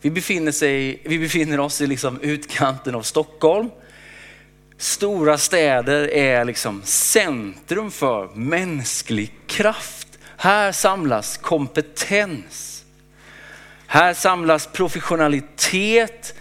Vi 0.00 0.10
befinner, 0.10 0.52
sig, 0.52 1.02
vi 1.04 1.18
befinner 1.18 1.60
oss 1.60 1.80
i 1.80 1.86
liksom 1.86 2.20
utkanten 2.20 2.94
av 2.94 3.02
Stockholm. 3.02 3.70
Stora 4.84 5.38
städer 5.38 6.10
är 6.10 6.44
liksom 6.44 6.82
centrum 6.84 7.90
för 7.90 8.28
mänsklig 8.34 9.34
kraft. 9.46 10.08
Här 10.36 10.72
samlas 10.72 11.36
kompetens. 11.36 12.84
Här 13.86 14.14
samlas 14.14 14.66
professionalitet. 14.66 16.34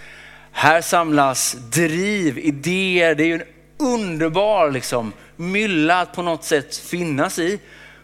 Här 0.51 0.81
samlas 0.81 1.53
driv, 1.53 2.37
idéer. 2.37 3.15
Det 3.15 3.23
är 3.23 3.27
ju 3.27 3.33
en 3.33 3.43
underbar 3.77 4.71
liksom, 4.71 5.13
mylla 5.35 6.01
att 6.01 6.13
på 6.13 6.21
något 6.21 6.43
sätt 6.43 6.77
finnas 6.77 7.39
i. 7.39 7.59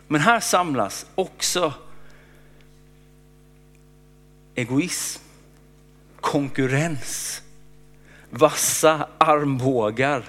Men 0.08 0.22
här 0.22 0.40
samlas 0.40 1.06
också 1.16 1.74
egoism, 4.56 5.22
konkurrens, 6.20 7.42
vassa 8.30 9.08
armbågar. 9.18 10.24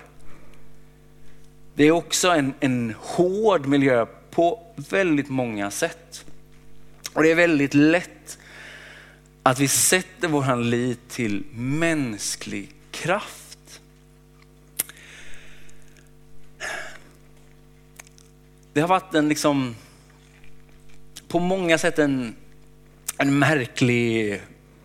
Det 1.74 1.84
är 1.84 1.90
också 1.90 2.28
en, 2.28 2.54
en 2.60 2.94
hård 2.98 3.66
miljö 3.66 4.06
på 4.30 4.62
väldigt 4.76 5.28
många 5.28 5.70
sätt. 5.70 6.24
Och 7.12 7.22
det 7.22 7.30
är 7.30 7.34
väldigt 7.34 7.74
lätt 7.74 8.38
att 9.42 9.58
vi 9.58 9.68
sätter 9.68 10.28
våran 10.28 10.70
lit 10.70 11.08
till 11.08 11.44
mänsklig 11.54 12.74
kraft. 12.90 13.80
Det 18.72 18.80
har 18.80 18.88
varit 18.88 19.14
en 19.14 19.28
liksom, 19.28 19.76
på 21.28 21.38
många 21.38 21.78
sätt 21.78 21.98
en, 21.98 22.34
en 23.18 23.38
märklig 23.38 24.40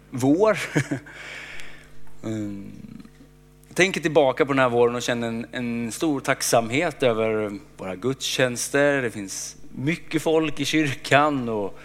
vår. 0.10 0.60
Mm 2.26 2.72
tänker 3.76 4.02
tillbaka 4.02 4.46
på 4.46 4.54
den 4.54 4.60
här 4.60 4.70
våren 4.70 4.96
och 4.96 5.02
känner 5.02 5.28
en, 5.28 5.46
en, 5.52 5.92
stor 5.92 6.20
tacksamhet 6.20 7.04
över 7.04 7.60
våra 7.78 7.96
gudstjänster. 7.96 9.02
Det 9.02 9.12
finns 9.12 9.58
mycket 9.72 10.22
folk 10.22 10.60
i 10.60 10.66
kyrkan 10.66 11.50
och 11.50 11.80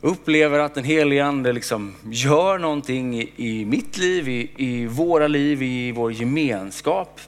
upplever 0.00 0.58
att 0.58 0.74
den 0.74 0.84
helige 0.84 1.24
ande 1.24 1.52
liksom 1.52 1.94
gör 2.04 2.58
någonting 2.58 3.20
i, 3.20 3.32
i 3.36 3.64
mitt 3.64 3.98
liv, 3.98 4.28
i, 4.28 4.50
i, 4.56 4.86
våra 4.86 5.28
liv, 5.28 5.62
i 5.62 5.92
vår 5.92 6.12
gemenskap. 6.12 7.20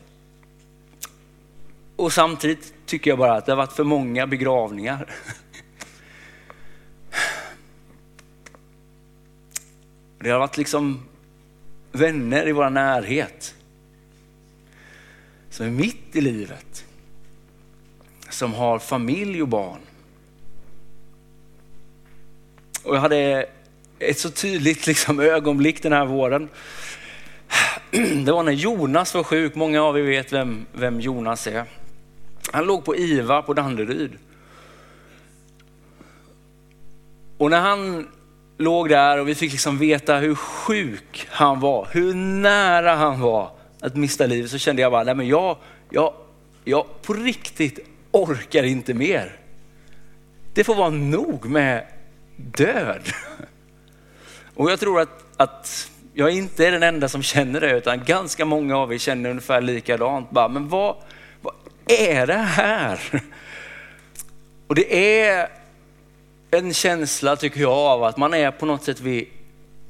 Och 1.97 2.13
samtidigt 2.13 2.75
tycker 2.87 3.11
jag 3.11 3.19
bara 3.19 3.35
att 3.37 3.47
det 3.47 3.53
har 3.53 3.57
varit 3.57 3.73
för 3.73 3.85
många 3.85 4.27
begravningar. 4.27 5.11
Det 10.19 10.31
har 10.31 10.39
varit 10.39 10.57
liksom 10.57 11.03
vänner 11.95 12.49
i 12.49 12.53
vår 12.53 12.71
närhet. 12.71 13.55
Som 15.51 15.67
är 15.67 15.71
mitt 15.71 16.17
i 16.17 16.21
livet. 16.21 16.85
Som 18.31 18.55
har 18.55 18.79
familj 18.79 19.43
och 19.43 19.49
barn. 19.49 19.81
Och 22.83 22.97
jag 22.97 23.01
hade 23.01 23.47
ett 23.99 24.19
så 24.19 24.31
tydligt 24.31 24.87
liksom 24.87 25.21
ögonblick 25.21 25.83
den 25.83 25.93
här 25.93 26.05
våren. 26.05 26.49
Det 28.25 28.33
var 28.33 28.43
när 28.43 28.53
Jonas 28.53 29.15
var 29.15 29.23
sjuk. 29.23 29.55
Många 29.55 29.83
av 29.83 29.99
er 29.99 30.03
vet 30.03 30.33
vem, 30.33 30.67
vem 30.73 31.01
Jonas 31.01 31.47
är. 31.47 31.65
Han 32.53 32.67
låg 32.67 32.85
på 32.85 32.97
IVA 32.97 33.43
på 33.43 33.55
Danderyd. 33.55 34.19
Och 37.39 37.51
när 37.51 37.61
han 37.61 38.09
låg 38.57 38.89
där 38.89 39.19
och 39.19 39.29
vi 39.29 39.35
fick 39.35 39.53
liksom 39.53 39.79
veta 39.79 40.17
hur 40.17 40.35
sjuk 40.35 41.27
han 41.31 41.61
var, 41.61 41.89
hur 41.93 42.15
nära 42.15 42.95
han 42.95 43.21
var 43.21 43.51
att 43.81 43.97
mista 43.97 44.27
livet 44.27 44.51
så 44.51 44.59
kände 44.59 44.83
jag 44.83 44.93
bara, 44.93 45.05
nej 45.05 45.15
men 45.15 45.29
jag, 45.29 45.57
jag, 45.91 46.15
jag 46.65 47.03
på 47.03 47.13
riktigt 47.13 47.79
orkar 48.11 48.63
inte 48.63 48.95
mer. 48.95 49.37
Det 50.55 50.65
får 50.65 50.75
vara 50.75 50.91
nog 50.91 51.45
med 51.45 51.87
död. 52.37 53.03
Och 54.55 54.71
jag 54.71 54.81
tror 54.81 55.01
att, 55.01 55.25
att 55.37 55.91
jag 56.15 56.31
inte 56.31 56.67
är 56.67 56.73
den 56.73 56.83
enda 56.83 57.09
som 57.09 57.23
känner 57.23 57.61
det, 57.61 57.77
utan 57.77 58.05
ganska 58.05 58.45
många 58.45 58.79
av 58.79 58.93
er 58.93 58.99
känner 58.99 59.31
ungefär 59.31 59.61
likadant. 59.61 60.31
Bara, 60.31 60.49
men 60.49 60.69
vad, 60.69 60.97
vad 61.43 61.55
är 61.87 62.27
det 62.27 62.35
här? 62.35 63.01
Och 64.67 64.75
det 64.75 65.21
är 65.21 65.49
en 66.55 66.75
känsla 66.75 67.37
tycker 67.37 67.61
jag 67.61 67.73
av 67.73 68.05
att 68.05 68.17
man 68.17 68.35
är 68.35 68.51
på 68.51 68.67
något 68.67 68.85
sätt 68.85 69.01
vid 69.01 69.29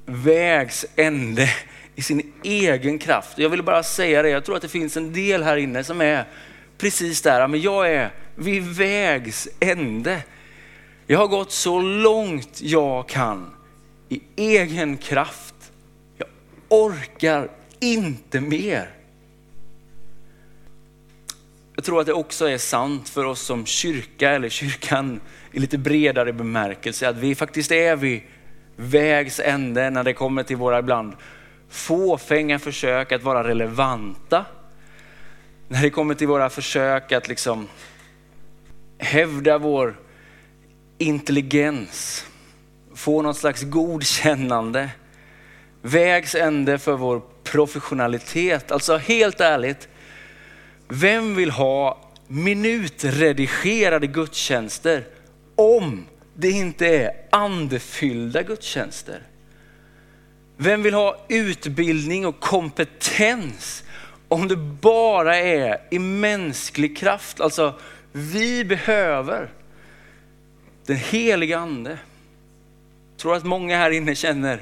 vägs 0.07 0.87
ände 0.97 1.51
i 1.95 2.03
sin 2.03 2.33
egen 2.43 2.99
kraft. 2.99 3.39
Jag 3.39 3.49
vill 3.49 3.63
bara 3.63 3.83
säga 3.83 4.23
det, 4.23 4.29
jag 4.29 4.45
tror 4.45 4.57
att 4.57 4.63
det 4.63 4.69
finns 4.69 4.97
en 4.97 5.13
del 5.13 5.43
här 5.43 5.57
inne 5.57 5.85
som 5.85 6.01
är 6.01 6.25
precis 6.79 7.23
där, 7.23 7.49
men 7.49 7.61
jag 7.61 7.93
är 7.93 8.11
vid 8.35 8.63
vägs 8.63 9.49
ände. 9.61 10.23
Jag 11.07 11.19
har 11.19 11.27
gått 11.27 11.53
så 11.53 11.81
långt 11.81 12.61
jag 12.63 13.09
kan 13.09 13.51
i 14.09 14.23
egen 14.37 14.97
kraft. 14.97 15.55
Jag 16.19 16.29
orkar 16.69 17.51
inte 17.81 18.41
mer. 18.41 18.91
Jag 21.75 21.85
tror 21.85 22.01
att 22.01 22.07
det 22.07 22.13
också 22.13 22.49
är 22.49 22.59
sant 22.59 23.09
för 23.09 23.25
oss 23.25 23.41
som 23.41 23.67
kyrka 23.67 24.31
eller 24.31 24.49
kyrkan 24.49 25.21
i 25.55 25.61
lite 25.61 25.79
bredare 25.79 26.33
bemärkelse 26.33 27.09
att 27.09 27.17
vi 27.17 27.35
faktiskt 27.35 27.73
är 27.73 27.97
vid 27.97 28.23
vägs 28.77 29.41
ände 29.45 29.91
när 29.91 30.05
det 30.05 30.13
kommer 30.13 30.43
till 30.43 30.57
våra 30.57 30.79
ibland 30.79 31.13
fåfänga 31.69 32.59
försök 32.59 33.13
att 33.13 33.23
vara 33.23 33.49
relevanta. 33.49 34.45
När 35.69 35.83
det 35.83 35.91
kommer 35.91 36.15
till 36.15 36.29
våra 36.29 36.51
försök 36.51 37.13
att 37.13 37.29
liksom 37.29 37.69
hävda 38.99 39.59
vår 39.59 39.97
intelligens, 40.99 42.27
få 42.95 43.23
något 43.23 43.37
slags 43.37 43.63
godkännande. 43.63 44.91
Vägs 45.83 46.35
ände 46.35 46.79
för 46.79 46.97
vår 46.97 47.23
professionalitet. 47.43 48.73
Alltså 48.73 48.97
helt 48.97 49.41
ärligt, 49.41 49.89
vem 50.89 51.37
vill 51.37 51.51
ha 51.51 52.11
minutredigerade 52.27 54.07
gudstjänster 54.07 55.05
om 55.57 56.07
det 56.35 56.51
inte 56.51 56.87
är 56.87 57.13
andefyllda 57.31 58.43
gudstjänster? 58.43 59.23
Vem 60.57 60.83
vill 60.83 60.95
ha 60.95 61.25
utbildning 61.29 62.27
och 62.27 62.41
kompetens 62.41 63.85
om 64.29 64.49
det 64.49 64.57
bara 64.57 65.37
är 65.37 65.81
i 65.91 65.99
mänsklig 65.99 66.97
kraft? 66.97 67.41
Alltså, 67.41 67.75
vi 68.13 68.65
behöver 68.65 69.51
den 70.87 70.97
heliga 70.97 71.59
ande. 71.59 71.91
Jag 71.91 73.19
tror 73.19 73.37
att 73.37 73.45
många 73.45 73.77
här 73.77 73.91
inne 73.91 74.15
känner 74.15 74.61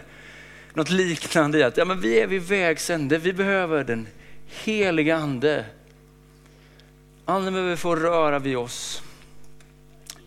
något 0.74 0.90
liknande 0.90 1.58
i 1.58 1.62
att 1.62 1.76
ja, 1.76 1.84
men 1.84 2.00
vi 2.00 2.20
är 2.20 2.26
vid 2.26 2.42
vägs 2.42 2.90
ände. 2.90 3.18
Vi 3.18 3.32
behöver 3.32 3.84
den 3.84 4.06
heliga 4.46 5.16
ande. 5.16 5.64
Anden 7.24 7.54
behöver 7.54 7.76
få 7.76 7.96
röra 7.96 8.38
vid 8.38 8.56
oss 8.56 9.02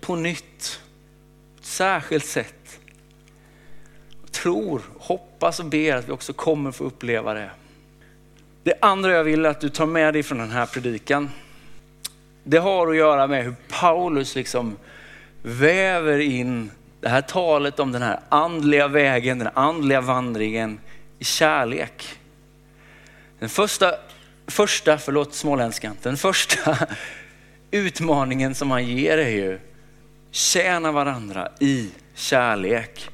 på 0.06 0.16
nytt, 0.16 0.80
på 1.56 1.60
ett 1.60 1.66
särskilt 1.66 2.26
sätt. 2.26 2.80
Jag 4.22 4.32
tror, 4.32 4.82
hoppas 4.98 5.60
och 5.60 5.66
ber 5.66 5.96
att 5.96 6.08
vi 6.08 6.12
också 6.12 6.34
kommer 6.34 6.72
få 6.72 6.84
uppleva 6.84 7.34
det. 7.34 7.50
Det 8.64 8.74
andra 8.82 9.12
jag 9.12 9.24
vill 9.24 9.46
att 9.46 9.62
du 9.62 9.70
tar 9.70 9.86
med 9.86 10.14
dig 10.14 10.24
från 10.24 10.38
den 10.38 10.52
här 10.52 10.66
predikan, 10.66 11.30
det 12.44 12.58
har 12.58 12.88
att 12.88 12.96
göra 12.96 13.28
med 13.28 13.44
hur 13.44 13.56
Paulus 13.70 14.36
liksom 14.36 14.78
väver 15.42 16.20
in 16.20 16.72
det 17.02 17.10
här 17.10 17.22
talet 17.22 17.80
om 17.80 17.92
den 17.92 18.02
här 18.02 18.20
andliga 18.30 18.88
vägen, 18.88 19.40
den 19.40 19.50
andliga 19.54 20.02
vandringen 20.02 20.80
i 21.20 21.24
kärlek. 21.24 22.20
Den 23.40 23.50
första, 23.50 23.92
första 24.48 24.98
förlåt 24.98 25.34
småländskan, 25.34 25.98
den 26.02 26.18
första 26.18 26.78
utmaningen 27.72 28.56
som 28.56 28.72
han 28.72 28.86
ger 28.86 29.18
är 29.18 29.30
ju 29.30 29.60
tjäna 30.36 30.92
varandra 30.92 31.50
i 31.60 31.90
kärlek. 32.14 33.10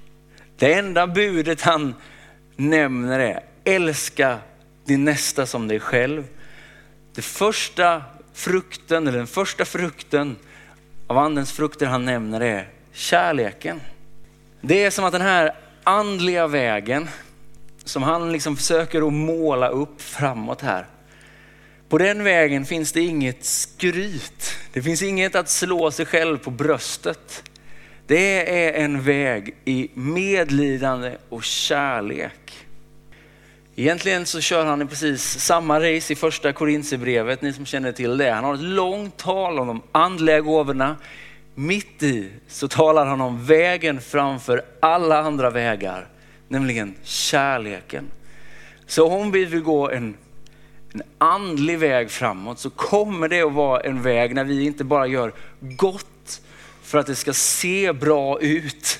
Det 0.57 0.73
enda 0.73 1.07
budet 1.07 1.61
han 1.61 1.95
nämner 2.55 3.19
är 3.19 3.43
älska 3.63 4.37
din 4.85 5.05
nästa 5.05 5.45
som 5.45 5.67
dig 5.67 5.79
själv. 5.79 6.27
Det 7.15 7.21
första 7.21 8.03
frukten, 8.33 9.07
eller 9.07 9.17
den 9.17 9.27
första 9.27 9.65
frukten 9.65 10.35
av 11.07 11.17
andens 11.17 11.51
frukter 11.51 11.85
han 11.85 12.05
nämner 12.05 12.41
är 12.41 12.69
kärleken. 12.91 13.81
Det 14.61 14.83
är 14.83 14.89
som 14.91 15.05
att 15.05 15.11
den 15.11 15.21
här 15.21 15.55
andliga 15.83 16.47
vägen 16.47 17.07
som 17.83 18.03
han 18.03 18.31
liksom 18.31 18.57
försöker 18.57 19.07
att 19.07 19.13
måla 19.13 19.69
upp 19.69 20.01
framåt 20.01 20.61
här. 20.61 20.85
På 21.91 21.97
den 21.97 22.23
vägen 22.23 22.65
finns 22.65 22.91
det 22.91 23.01
inget 23.01 23.45
skryt. 23.45 24.57
Det 24.73 24.81
finns 24.81 25.01
inget 25.01 25.35
att 25.35 25.49
slå 25.49 25.91
sig 25.91 26.05
själv 26.05 26.37
på 26.37 26.51
bröstet. 26.51 27.43
Det 28.07 28.65
är 28.65 28.83
en 28.83 29.01
väg 29.01 29.55
i 29.65 29.89
medlidande 29.93 31.17
och 31.29 31.43
kärlek. 31.43 32.65
Egentligen 33.75 34.25
så 34.25 34.41
kör 34.41 34.65
han 34.65 34.87
precis 34.87 35.39
samma 35.39 35.79
race 35.79 36.13
i 36.13 36.15
första 36.15 36.53
Korintierbrevet, 36.53 37.41
ni 37.41 37.53
som 37.53 37.65
känner 37.65 37.91
till 37.91 38.17
det. 38.17 38.31
Han 38.31 38.43
har 38.43 38.53
ett 38.53 38.61
långt 38.61 39.17
tal 39.17 39.59
om 39.59 39.67
de 39.67 39.81
andliga 39.91 40.41
gåvorna. 40.41 40.95
Mitt 41.55 42.03
i 42.03 42.29
så 42.47 42.67
talar 42.67 43.05
han 43.05 43.21
om 43.21 43.45
vägen 43.45 44.01
framför 44.01 44.61
alla 44.79 45.19
andra 45.19 45.49
vägar, 45.49 46.07
nämligen 46.47 46.95
kärleken. 47.03 48.05
Så 48.87 49.07
om 49.07 49.31
vi 49.31 49.45
vill 49.45 49.61
gå 49.61 49.89
en, 49.89 50.15
en 50.93 51.03
andlig 51.17 51.79
väg 51.79 52.11
framåt 52.11 52.59
så 52.59 52.69
kommer 52.69 53.27
det 53.27 53.41
att 53.41 53.53
vara 53.53 53.81
en 53.81 54.01
väg 54.01 54.35
när 54.35 54.43
vi 54.43 54.65
inte 54.65 54.83
bara 54.83 55.07
gör 55.07 55.33
gott 55.59 56.41
för 56.81 56.97
att 56.97 57.07
det 57.07 57.15
ska 57.15 57.33
se 57.33 57.93
bra 57.93 58.41
ut, 58.41 58.99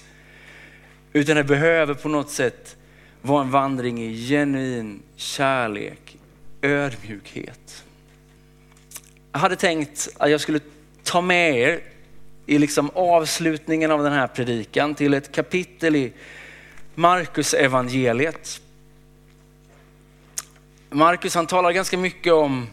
utan 1.13 1.35
det 1.35 1.43
behöver 1.43 1.93
på 1.93 2.09
något 2.09 2.29
sätt 2.29 2.75
vara 3.21 3.41
en 3.41 3.51
vandring 3.51 4.03
i 4.03 4.27
genuin 4.27 5.01
kärlek, 5.15 6.17
ödmjukhet. 6.61 7.83
Jag 9.31 9.39
hade 9.39 9.55
tänkt 9.55 10.09
att 10.17 10.31
jag 10.31 10.41
skulle 10.41 10.59
ta 11.03 11.21
med 11.21 11.57
er 11.57 11.79
i 12.45 12.57
liksom 12.57 12.89
avslutningen 12.93 13.91
av 13.91 14.03
den 14.03 14.13
här 14.13 14.27
predikan 14.27 14.95
till 14.95 15.13
ett 15.13 15.31
kapitel 15.31 15.95
i 15.95 16.13
Markus 16.95 17.53
evangeliet. 17.53 18.61
Markus 20.93 21.35
han 21.35 21.47
talar 21.47 21.71
ganska 21.71 21.97
mycket 21.97 22.33
om 22.33 22.67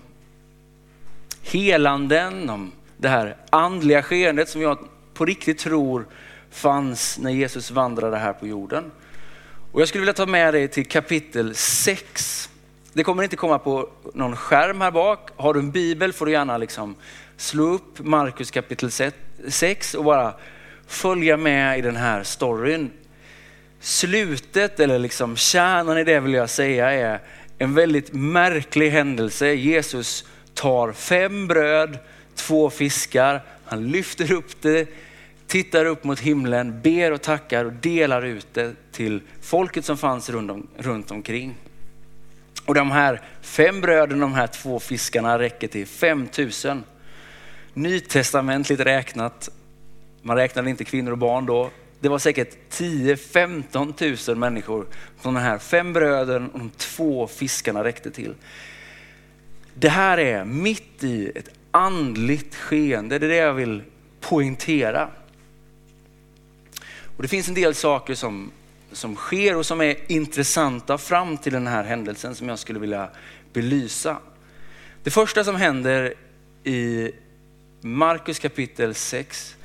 helanden, 1.42 2.50
om 2.50 2.72
det 2.96 3.08
här 3.08 3.36
andliga 3.50 4.02
skeendet 4.02 4.48
som 4.48 4.60
jag 4.62 4.78
på 5.14 5.24
riktigt 5.24 5.58
tror 5.58 6.06
fanns 6.50 7.18
när 7.18 7.30
Jesus 7.30 7.70
vandrade 7.70 8.16
här 8.16 8.32
på 8.32 8.46
jorden. 8.46 8.90
Och 9.72 9.80
jag 9.80 9.88
skulle 9.88 10.00
vilja 10.00 10.12
ta 10.12 10.26
med 10.26 10.54
dig 10.54 10.68
till 10.68 10.86
kapitel 10.86 11.54
6. 11.54 12.50
Det 12.92 13.04
kommer 13.04 13.22
inte 13.22 13.36
komma 13.36 13.58
på 13.58 13.88
någon 14.14 14.36
skärm 14.36 14.80
här 14.80 14.90
bak. 14.90 15.30
Har 15.36 15.54
du 15.54 15.60
en 15.60 15.70
bibel 15.70 16.12
får 16.12 16.26
du 16.26 16.32
gärna 16.32 16.58
liksom 16.58 16.96
slå 17.36 17.64
upp 17.64 17.98
Markus 17.98 18.50
kapitel 18.50 18.90
6 19.48 19.94
och 19.94 20.04
bara 20.04 20.34
följa 20.86 21.36
med 21.36 21.78
i 21.78 21.82
den 21.82 21.96
här 21.96 22.22
storyn. 22.22 22.90
Slutet, 23.80 24.80
eller 24.80 24.98
liksom 24.98 25.36
kärnan 25.36 25.98
i 25.98 26.04
det 26.04 26.20
vill 26.20 26.34
jag 26.34 26.50
säga 26.50 26.92
är 26.92 27.20
en 27.58 27.74
väldigt 27.74 28.12
märklig 28.12 28.90
händelse. 28.90 29.54
Jesus 29.54 30.24
tar 30.54 30.92
fem 30.92 31.46
bröd, 31.46 31.98
två 32.34 32.70
fiskar, 32.70 33.42
han 33.64 33.88
lyfter 33.88 34.32
upp 34.32 34.62
det 34.62 34.88
tittar 35.48 35.84
upp 35.84 36.04
mot 36.04 36.20
himlen, 36.20 36.80
ber 36.82 37.12
och 37.12 37.22
tackar 37.22 37.64
och 37.64 37.72
delar 37.72 38.22
ut 38.22 38.46
det 38.52 38.74
till 38.92 39.20
folket 39.40 39.84
som 39.84 39.98
fanns 39.98 40.30
runt, 40.30 40.50
om, 40.50 40.66
runt 40.76 41.10
omkring. 41.10 41.54
Och 42.64 42.74
de 42.74 42.90
här 42.90 43.22
fem 43.40 43.80
bröden, 43.80 44.20
de 44.20 44.34
här 44.34 44.46
två 44.46 44.80
fiskarna 44.80 45.38
räcker 45.38 45.68
till 45.68 45.86
5000. 45.86 46.84
Nytestamentligt 47.74 48.80
räknat, 48.80 49.48
man 50.22 50.36
räknade 50.36 50.70
inte 50.70 50.84
kvinnor 50.84 51.12
och 51.12 51.18
barn 51.18 51.46
då, 51.46 51.70
det 52.00 52.08
var 52.08 52.18
säkert 52.18 52.56
10-15 52.70 53.92
tusen 53.92 54.38
människor 54.38 54.86
som 55.22 55.34
de 55.34 55.40
här 55.40 55.58
fem 55.58 55.92
bröden 55.92 56.50
och 56.50 56.58
de 56.58 56.70
två 56.70 57.26
fiskarna 57.26 57.84
räckte 57.84 58.10
till. 58.10 58.34
Det 59.74 59.88
här 59.88 60.18
är 60.18 60.44
mitt 60.44 61.04
i 61.04 61.32
ett 61.34 61.50
andligt 61.70 62.54
skeende, 62.54 63.18
det 63.18 63.26
är 63.26 63.30
det 63.30 63.36
jag 63.36 63.54
vill 63.54 63.82
poängtera. 64.20 65.08
Och 67.16 67.22
det 67.22 67.28
finns 67.28 67.48
en 67.48 67.54
del 67.54 67.74
saker 67.74 68.14
som, 68.14 68.50
som 68.92 69.16
sker 69.16 69.56
och 69.56 69.66
som 69.66 69.80
är 69.80 70.12
intressanta 70.12 70.98
fram 70.98 71.36
till 71.36 71.52
den 71.52 71.66
här 71.66 71.84
händelsen 71.84 72.34
som 72.34 72.48
jag 72.48 72.58
skulle 72.58 72.78
vilja 72.78 73.10
belysa. 73.52 74.18
Det 75.02 75.10
första 75.10 75.44
som 75.44 75.56
händer 75.56 76.14
i 76.64 77.10
Markus 77.80 78.38
kapitel 78.38 78.94
6, 78.94 79.56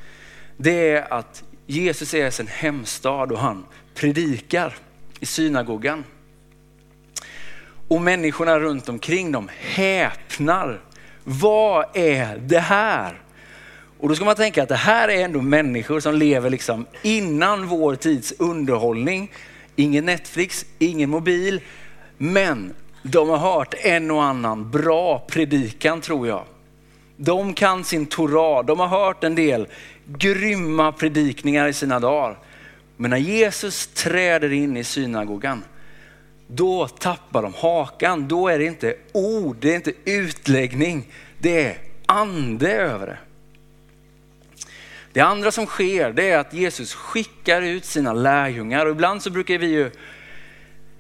det 0.57 0.89
är 0.89 1.13
att 1.13 1.43
Jesus 1.65 2.13
är 2.13 2.27
i 2.27 2.31
sin 2.31 2.47
hemstad 2.47 3.31
och 3.31 3.39
han 3.39 3.65
predikar 3.93 4.75
i 5.19 5.25
synagogan. 5.25 6.03
Och 7.87 8.01
människorna 8.01 8.59
runt 8.59 8.89
omkring 8.89 9.31
dem 9.31 9.49
häpnar. 9.59 10.81
Vad 11.23 11.85
är 11.93 12.37
det 12.37 12.59
här? 12.59 13.21
Och 13.99 14.09
då 14.09 14.15
ska 14.15 14.25
man 14.25 14.35
tänka 14.35 14.63
att 14.63 14.69
det 14.69 14.75
här 14.75 15.09
är 15.09 15.25
ändå 15.25 15.41
människor 15.41 15.99
som 15.99 16.15
lever 16.15 16.49
liksom 16.49 16.85
innan 17.01 17.67
vår 17.67 17.95
tids 17.95 18.33
underhållning. 18.39 19.31
Ingen 19.75 20.05
Netflix, 20.05 20.65
ingen 20.79 21.09
mobil, 21.09 21.61
men 22.17 22.73
de 23.03 23.29
har 23.29 23.37
hört 23.37 23.73
en 23.77 24.11
och 24.11 24.23
annan 24.23 24.71
bra 24.71 25.25
predikan 25.29 26.01
tror 26.01 26.27
jag. 26.27 26.43
De 27.17 27.53
kan 27.53 27.83
sin 27.83 28.05
Torah, 28.05 28.65
de 28.65 28.79
har 28.79 28.87
hört 28.87 29.23
en 29.23 29.35
del 29.35 29.67
grymma 30.05 30.91
predikningar 30.91 31.67
i 31.67 31.73
sina 31.73 31.99
dagar. 31.99 32.37
Men 32.97 33.09
när 33.09 33.17
Jesus 33.17 33.87
träder 33.87 34.51
in 34.51 34.77
i 34.77 34.83
synagogan, 34.83 35.63
då 36.47 36.87
tappar 36.87 37.41
de 37.41 37.53
hakan. 37.53 38.27
Då 38.27 38.47
är 38.47 38.59
det 38.59 38.65
inte 38.65 38.95
ord, 39.11 39.57
det 39.59 39.71
är 39.71 39.75
inte 39.75 39.93
utläggning, 40.05 41.07
det 41.39 41.65
är 41.65 41.77
ande 42.05 42.71
över 42.71 43.07
det. 43.07 43.17
Det 45.13 45.21
andra 45.21 45.51
som 45.51 45.65
sker 45.65 46.11
det 46.11 46.29
är 46.29 46.37
att 46.37 46.53
Jesus 46.53 46.93
skickar 46.93 47.61
ut 47.61 47.85
sina 47.85 48.13
lärjungar 48.13 48.85
och 48.85 48.91
ibland 48.91 49.23
så 49.23 49.29
brukar 49.29 49.57
vi 49.57 49.67
ju 49.67 49.91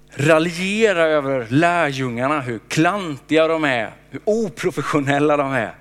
raljera 0.09 1.03
över 1.03 1.47
lärjungarna, 1.49 2.41
hur 2.41 2.59
klantiga 2.67 3.47
de 3.47 3.63
är, 3.63 3.93
hur 4.09 4.21
oprofessionella 4.25 5.37
de 5.37 5.51
är. 5.51 5.75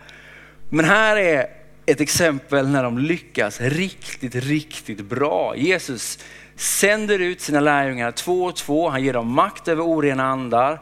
Men 0.75 0.85
här 0.85 1.17
är 1.17 1.47
ett 1.87 2.01
exempel 2.01 2.69
när 2.69 2.83
de 2.83 2.99
lyckas 2.99 3.61
riktigt, 3.61 4.35
riktigt 4.35 5.01
bra. 5.01 5.57
Jesus 5.57 6.19
sänder 6.57 7.19
ut 7.19 7.41
sina 7.41 7.61
lärjungar 7.61 8.11
två 8.11 8.45
och 8.45 8.57
två. 8.57 8.89
Han 8.89 9.05
ger 9.05 9.13
dem 9.13 9.35
makt 9.35 9.69
över 9.69 9.83
orena 9.83 10.25
andar. 10.25 10.81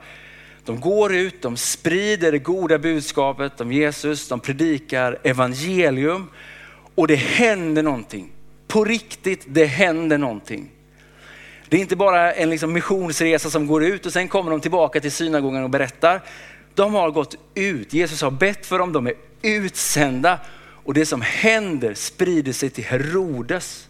De 0.65 0.81
går 0.81 1.15
ut, 1.15 1.43
de 1.43 1.57
sprider 1.57 2.33
det 2.33 2.39
goda 2.39 2.79
budskapet 2.79 3.61
om 3.61 3.73
Jesus, 3.73 4.29
de 4.29 4.41
predikar 4.41 5.19
evangelium 5.23 6.29
och 6.95 7.07
det 7.07 7.17
händer 7.17 7.83
någonting. 7.83 8.33
På 8.69 8.85
riktigt, 8.85 9.45
det 9.47 9.67
händer 9.67 10.19
någonting. 10.19 10.71
Det 11.69 11.77
är 11.77 11.81
inte 11.81 11.97
bara 11.97 12.33
en 12.33 12.51
liksom 12.51 12.73
missionsresa 12.73 13.51
som 13.51 13.67
går 13.67 13.85
ut 13.85 14.07
och 14.07 14.13
sen 14.13 14.29
kommer 14.29 14.51
de 14.51 14.61
tillbaka 14.61 15.01
till 15.01 15.13
synagogan 15.13 15.65
och 15.65 15.71
berättar. 15.71 16.21
De 16.75 16.95
har 16.95 17.11
gått 17.11 17.35
ut, 17.55 17.93
Jesus 17.93 18.23
har 18.23 18.31
bett 18.31 18.67
för 18.67 18.79
dem, 18.79 18.93
de 18.93 19.07
är 19.07 19.15
utsända 19.43 20.39
och 20.85 20.95
det 20.95 21.07
som 21.07 21.23
händer 21.23 21.95
sprider 21.95 22.53
sig 22.53 22.71
till 22.71 22.85
Herodes. 22.85 23.89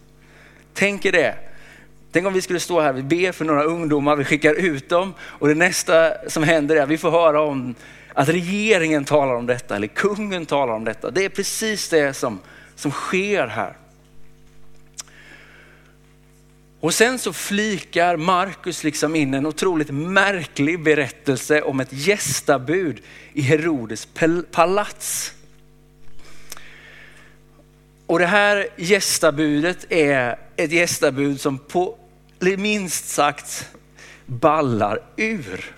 Tänk 0.73 1.05
er 1.05 1.11
det. 1.11 1.35
Tänk 2.11 2.27
om 2.27 2.33
vi 2.33 2.41
skulle 2.41 2.59
stå 2.59 2.81
här, 2.81 2.93
vi 2.93 3.03
ber 3.03 3.31
för 3.31 3.45
några 3.45 3.63
ungdomar, 3.63 4.15
vi 4.15 4.23
skickar 4.23 4.53
ut 4.53 4.89
dem 4.89 5.13
och 5.21 5.47
det 5.47 5.55
nästa 5.55 6.13
som 6.29 6.43
händer 6.43 6.75
är 6.75 6.81
att 6.81 6.89
vi 6.89 6.97
får 6.97 7.11
höra 7.11 7.41
om 7.41 7.75
att 8.13 8.29
regeringen 8.29 9.05
talar 9.05 9.33
om 9.35 9.45
detta 9.45 9.75
eller 9.75 9.87
kungen 9.87 10.45
talar 10.45 10.73
om 10.73 10.85
detta. 10.85 11.11
Det 11.11 11.25
är 11.25 11.29
precis 11.29 11.89
det 11.89 12.13
som, 12.13 12.39
som 12.75 12.91
sker 12.91 13.47
här. 13.47 13.73
Och 16.81 16.93
sen 16.93 17.19
så 17.19 17.33
flikar 17.33 18.17
Markus 18.17 18.83
liksom 18.83 19.15
in 19.15 19.33
en 19.33 19.45
otroligt 19.45 19.89
märklig 19.89 20.83
berättelse 20.83 21.61
om 21.61 21.79
ett 21.79 21.93
gästabud 21.93 23.01
i 23.33 23.41
Herodes 23.41 24.07
palats. 24.51 25.33
Och 28.05 28.19
det 28.19 28.25
här 28.25 28.67
gästabudet 28.77 29.91
är 29.91 30.39
ett 30.55 30.71
gästabud 30.71 31.41
som 31.41 31.57
på 31.57 31.97
minst 32.57 33.09
sagt 33.09 33.67
ballar 34.25 35.01
ur. 35.17 35.75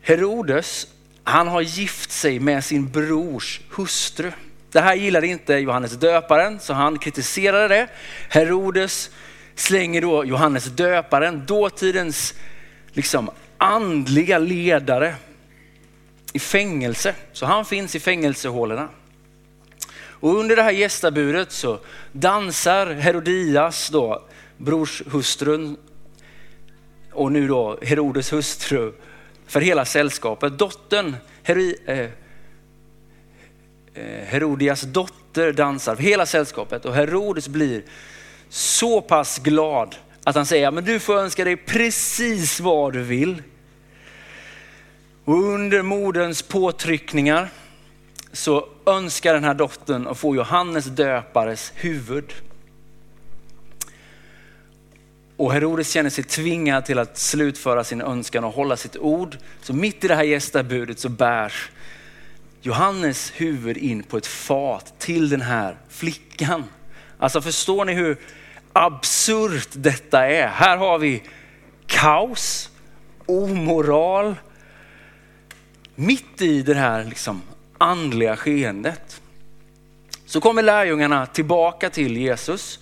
Herodes, 0.00 0.86
han 1.24 1.48
har 1.48 1.60
gift 1.60 2.10
sig 2.10 2.40
med 2.40 2.64
sin 2.64 2.90
brors 2.90 3.60
hustru. 3.70 4.32
Det 4.72 4.80
här 4.80 4.94
gillade 4.94 5.26
inte 5.26 5.54
Johannes 5.54 5.92
döparen 5.92 6.60
så 6.60 6.72
han 6.72 6.98
kritiserade 6.98 7.68
det. 7.68 7.88
Herodes 8.28 9.10
slänger 9.54 10.00
då 10.00 10.24
Johannes 10.24 10.64
döparen, 10.64 11.46
dåtidens 11.46 12.34
liksom 12.92 13.30
andliga 13.58 14.38
ledare 14.38 15.14
i 16.32 16.38
fängelse. 16.38 17.14
Så 17.32 17.46
han 17.46 17.64
finns 17.64 17.94
i 17.94 18.00
fängelsehålorna. 18.00 18.88
Och 20.02 20.38
under 20.38 20.56
det 20.56 20.62
här 20.62 20.70
gästabudet 20.70 21.52
så 21.52 21.78
dansar 22.12 22.86
Herodias 22.86 23.88
då, 23.88 24.22
brorshustrun 24.56 25.76
och 27.12 27.32
nu 27.32 27.48
då 27.48 27.78
Herodes 27.82 28.32
hustru 28.32 28.92
för 29.46 29.60
hela 29.60 29.84
sällskapet. 29.84 30.58
Dottern, 30.58 31.16
Heri, 31.42 31.76
eh, 31.86 32.10
Eh, 33.94 34.04
Herodias 34.04 34.82
dotter 34.82 35.52
dansar 35.52 35.96
för 35.96 36.02
hela 36.02 36.26
sällskapet 36.26 36.84
och 36.84 36.94
Herodes 36.94 37.48
blir 37.48 37.82
så 38.48 39.00
pass 39.00 39.38
glad 39.38 39.96
att 40.24 40.34
han 40.34 40.46
säger, 40.46 40.70
men 40.70 40.84
du 40.84 41.00
får 41.00 41.18
önska 41.18 41.44
dig 41.44 41.56
precis 41.56 42.60
vad 42.60 42.92
du 42.92 43.02
vill. 43.02 43.42
Och 45.24 45.34
under 45.34 45.82
moderns 45.82 46.42
påtryckningar 46.42 47.48
så 48.32 48.68
önskar 48.86 49.34
den 49.34 49.44
här 49.44 49.54
dottern 49.54 50.06
att 50.06 50.18
få 50.18 50.36
Johannes 50.36 50.84
döpares 50.84 51.72
huvud. 51.74 52.32
Och 55.36 55.52
Herodes 55.52 55.92
känner 55.92 56.10
sig 56.10 56.24
tvingad 56.24 56.84
till 56.84 56.98
att 56.98 57.18
slutföra 57.18 57.84
sin 57.84 58.00
önskan 58.00 58.44
och 58.44 58.52
hålla 58.52 58.76
sitt 58.76 58.96
ord. 58.96 59.38
Så 59.62 59.72
mitt 59.72 60.04
i 60.04 60.08
det 60.08 60.14
här 60.14 60.22
gästabudet 60.22 60.98
så 60.98 61.08
bärs 61.08 61.70
Johannes 62.62 63.32
huvud 63.36 63.76
in 63.76 64.02
på 64.02 64.16
ett 64.16 64.26
fat 64.26 64.94
till 64.98 65.28
den 65.28 65.40
här 65.40 65.76
flickan. 65.88 66.64
Alltså 67.18 67.42
förstår 67.42 67.84
ni 67.84 67.94
hur 67.94 68.16
absurt 68.72 69.68
detta 69.72 70.26
är? 70.26 70.48
Här 70.48 70.76
har 70.76 70.98
vi 70.98 71.22
kaos, 71.86 72.70
omoral, 73.26 74.34
mitt 75.94 76.42
i 76.42 76.62
det 76.62 76.74
här 76.74 77.04
liksom 77.04 77.42
andliga 77.78 78.36
skeendet. 78.36 79.20
Så 80.26 80.40
kommer 80.40 80.62
lärjungarna 80.62 81.26
tillbaka 81.26 81.90
till 81.90 82.16
Jesus 82.16 82.78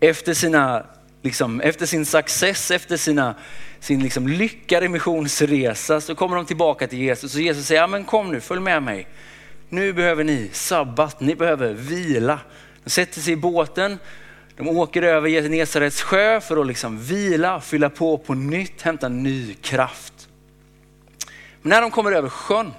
efter, 0.00 0.34
sina, 0.34 0.86
liksom, 1.22 1.60
efter 1.60 1.86
sin 1.86 2.06
success, 2.06 2.70
efter 2.70 2.96
sina, 2.96 3.34
sin 3.86 4.02
liksom 4.02 4.28
lyckade 4.28 4.88
missionsresa 4.88 6.00
så 6.00 6.14
kommer 6.14 6.36
de 6.36 6.46
tillbaka 6.46 6.86
till 6.86 6.98
Jesus 6.98 7.34
och 7.34 7.40
Jesus 7.40 7.66
säger, 7.66 7.80
ja, 7.80 7.86
men 7.86 8.04
kom 8.04 8.32
nu, 8.32 8.40
följ 8.40 8.60
med 8.60 8.82
mig. 8.82 9.06
Nu 9.68 9.92
behöver 9.92 10.24
ni 10.24 10.50
sabbat, 10.52 11.20
ni 11.20 11.34
behöver 11.34 11.72
vila. 11.72 12.40
De 12.84 12.90
sätter 12.90 13.20
sig 13.20 13.32
i 13.32 13.36
båten, 13.36 13.98
de 14.56 14.68
åker 14.68 15.02
över 15.02 15.28
Genesarets 15.28 16.02
sjö 16.02 16.40
för 16.40 16.56
att 16.60 16.66
liksom 16.66 16.98
vila, 16.98 17.60
fylla 17.60 17.90
på 17.90 18.18
på 18.18 18.34
nytt, 18.34 18.82
hämta 18.82 19.08
ny 19.08 19.54
kraft. 19.54 20.28
Men 21.62 21.70
när 21.70 21.80
de 21.80 21.90
kommer 21.90 22.12
över 22.12 22.28
sjön 22.28 22.72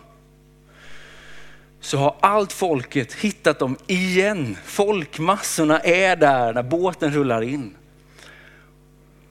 så 1.79 1.97
har 1.97 2.15
allt 2.19 2.53
folket 2.53 3.13
hittat 3.13 3.59
dem 3.59 3.77
igen. 3.87 4.57
Folkmassorna 4.65 5.79
är 5.79 6.15
där 6.15 6.53
när 6.53 6.63
båten 6.63 7.13
rullar 7.13 7.41
in. 7.41 7.75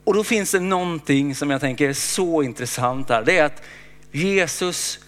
Och 0.07 0.13
då 0.13 0.23
finns 0.23 0.51
det 0.51 0.59
någonting 0.59 1.35
som 1.35 1.49
jag 1.49 1.61
tänker 1.61 1.89
är 1.89 1.93
så 1.93 2.43
intressant 2.43 3.09
här. 3.09 3.23
Det 3.23 3.37
är 3.37 3.43
att 3.43 3.63
Jesus 4.11 4.99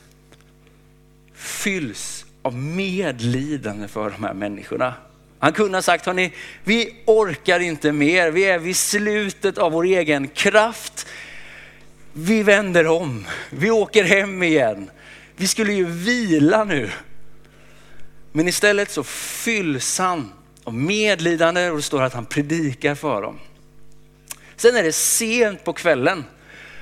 fylls 1.33 2.25
av 2.41 2.55
medlidande 2.55 3.87
för 3.87 4.09
de 4.09 4.23
här 4.23 4.33
människorna. 4.33 4.93
Han 5.39 5.53
kunde 5.53 5.77
ha 5.77 5.81
sagt, 5.81 6.05
hörni, 6.05 6.33
vi 6.63 6.95
orkar 7.05 7.59
inte 7.59 7.91
mer. 7.91 8.31
Vi 8.31 8.43
är 8.43 8.59
vid 8.59 8.75
slutet 8.75 9.57
av 9.57 9.71
vår 9.71 9.83
egen 9.83 10.27
kraft. 10.27 11.07
Vi 12.13 12.43
vänder 12.43 12.87
om. 12.87 13.25
Vi 13.49 13.71
åker 13.71 14.03
hem 14.03 14.43
igen. 14.43 14.89
Vi 15.35 15.47
skulle 15.47 15.73
ju 15.73 15.85
vila 15.85 16.63
nu. 16.63 16.91
Men 18.31 18.47
istället 18.47 18.91
så 18.91 19.03
fylls 19.03 19.99
han 19.99 20.31
av 20.63 20.73
medlidande 20.73 21.69
och 21.69 21.75
det 21.75 21.81
står 21.81 22.01
att 22.01 22.13
han 22.13 22.25
predikar 22.25 22.95
för 22.95 23.21
dem. 23.21 23.39
Sen 24.59 24.75
är 24.75 24.83
det 24.83 24.93
sent 24.93 25.63
på 25.63 25.73
kvällen. 25.73 26.25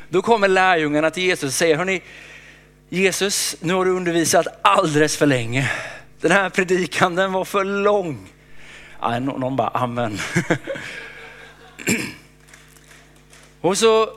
Då 0.10 0.22
kommer 0.22 0.48
lärjungarna 0.48 1.10
till 1.10 1.24
Jesus 1.24 1.44
och 1.44 1.54
säger, 1.54 1.76
hörni, 1.76 2.02
Jesus, 2.90 3.56
nu 3.60 3.74
har 3.74 3.86
du 3.86 3.92
undervisat 3.92 4.48
alldeles 4.62 5.18
för 5.18 5.26
länge. 5.26 5.72
Den 6.22 6.32
här 6.32 6.50
predikan 6.50 7.16
den 7.16 7.32
var 7.32 7.46
för 7.46 7.64
lång. 7.64 8.30
Ja, 9.02 9.20
någon 9.20 9.56
bara 9.56 9.68
amen. 9.68 10.18
och 13.62 13.78
så 13.78 14.10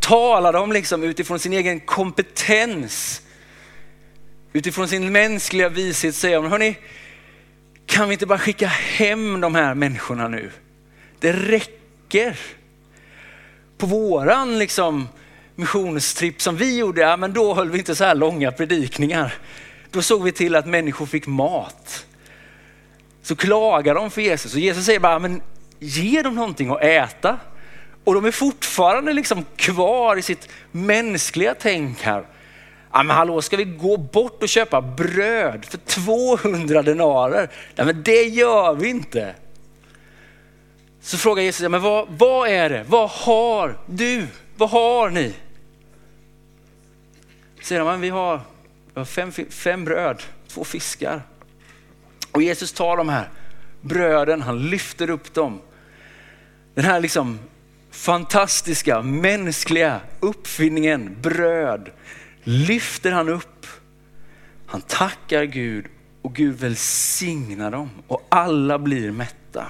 talar 0.00 0.52
de 0.52 0.72
liksom 0.72 1.02
utifrån 1.02 1.38
sin 1.38 1.52
egen 1.52 1.80
kompetens. 1.80 3.22
Utifrån 4.52 4.88
sin 4.88 5.12
mänskliga 5.12 5.68
vishet 5.68 6.14
säger 6.14 6.36
de, 6.36 6.50
hörni, 6.50 6.78
kan 7.86 8.08
vi 8.08 8.12
inte 8.12 8.26
bara 8.26 8.38
skicka 8.38 8.66
hem 8.66 9.40
de 9.40 9.54
här 9.54 9.74
människorna 9.74 10.28
nu? 10.28 10.50
Det 11.20 11.32
räcker. 11.32 12.38
På 13.78 13.86
våran 13.86 14.58
liksom 14.58 15.08
missionstripp 15.54 16.42
som 16.42 16.56
vi 16.56 16.78
gjorde, 16.78 17.00
ja, 17.00 17.16
men 17.16 17.32
då 17.32 17.54
höll 17.54 17.70
vi 17.70 17.78
inte 17.78 17.94
så 17.94 18.04
här 18.04 18.14
långa 18.14 18.52
predikningar. 18.52 19.34
Då 19.90 20.02
såg 20.02 20.22
vi 20.22 20.32
till 20.32 20.56
att 20.56 20.66
människor 20.66 21.06
fick 21.06 21.26
mat. 21.26 22.06
Så 23.22 23.36
klagar 23.36 23.94
de 23.94 24.10
för 24.10 24.22
Jesus 24.22 24.54
och 24.54 24.60
Jesus 24.60 24.84
säger 24.84 25.00
bara, 25.00 25.18
men 25.18 25.42
ge 25.78 26.22
dem 26.22 26.34
någonting 26.34 26.70
att 26.70 26.82
äta. 26.82 27.38
Och 28.04 28.14
de 28.14 28.24
är 28.24 28.30
fortfarande 28.30 29.12
liksom 29.12 29.44
kvar 29.56 30.16
i 30.16 30.22
sitt 30.22 30.48
mänskliga 30.72 31.54
tänk 31.58 32.02
här. 32.02 32.26
Ja, 32.92 33.02
men 33.02 33.16
hallå, 33.16 33.42
ska 33.42 33.56
vi 33.56 33.64
gå 33.64 33.96
bort 33.96 34.42
och 34.42 34.48
köpa 34.48 34.80
bröd 34.80 35.64
för 35.64 35.78
200 35.78 36.82
denarer? 36.82 37.50
Nej, 37.76 37.86
men 37.86 38.02
det 38.02 38.22
gör 38.22 38.74
vi 38.74 38.88
inte. 38.88 39.34
Så 41.08 41.18
frågar 41.18 41.42
Jesus, 41.42 41.68
men 41.68 41.82
vad, 41.82 42.08
vad 42.08 42.48
är 42.48 42.68
det? 42.70 42.84
Vad 42.88 43.10
har 43.10 43.78
du? 43.86 44.26
Vad 44.56 44.70
har 44.70 45.10
ni? 45.10 45.34
Säger 47.62 47.82
han, 47.82 48.00
vi 48.00 48.08
har, 48.08 48.40
vi 48.94 49.00
har 49.00 49.04
fem, 49.04 49.32
fem 49.50 49.84
bröd, 49.84 50.22
två 50.48 50.64
fiskar. 50.64 51.22
Och 52.32 52.42
Jesus 52.42 52.72
tar 52.72 52.96
de 52.96 53.08
här 53.08 53.30
bröden, 53.80 54.42
han 54.42 54.70
lyfter 54.70 55.10
upp 55.10 55.34
dem. 55.34 55.60
Den 56.74 56.84
här 56.84 57.00
liksom 57.00 57.38
fantastiska 57.90 59.02
mänskliga 59.02 60.00
uppfinningen 60.20 61.16
bröd 61.20 61.90
lyfter 62.42 63.12
han 63.12 63.28
upp. 63.28 63.66
Han 64.66 64.80
tackar 64.80 65.44
Gud 65.44 65.86
och 66.22 66.34
Gud 66.34 66.54
välsignar 66.54 67.70
dem 67.70 67.90
och 68.06 68.26
alla 68.28 68.78
blir 68.78 69.10
mätta. 69.10 69.66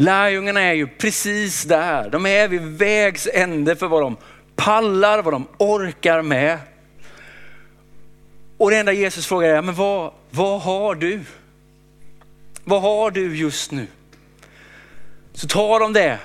Lärjungarna 0.00 0.60
är 0.60 0.72
ju 0.72 0.86
precis 0.86 1.64
där. 1.64 2.10
De 2.10 2.26
är 2.26 2.48
vid 2.48 2.62
vägs 2.62 3.28
ände 3.32 3.76
för 3.76 3.88
vad 3.88 4.02
de 4.02 4.16
pallar, 4.56 5.22
vad 5.22 5.34
de 5.34 5.46
orkar 5.58 6.22
med. 6.22 6.58
Och 8.56 8.70
det 8.70 8.76
enda 8.76 8.92
Jesus 8.92 9.26
frågar 9.26 9.48
är, 9.48 9.62
men 9.62 9.74
vad, 9.74 10.12
vad 10.30 10.60
har 10.60 10.94
du? 10.94 11.20
Vad 12.64 12.82
har 12.82 13.10
du 13.10 13.36
just 13.36 13.70
nu? 13.70 13.86
Så 15.32 15.48
tar 15.48 15.80
de 15.80 15.92
det. 15.92 16.18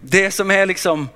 Det 0.00 0.30
som 0.30 0.50
är 0.50 0.66
liksom 0.66 1.08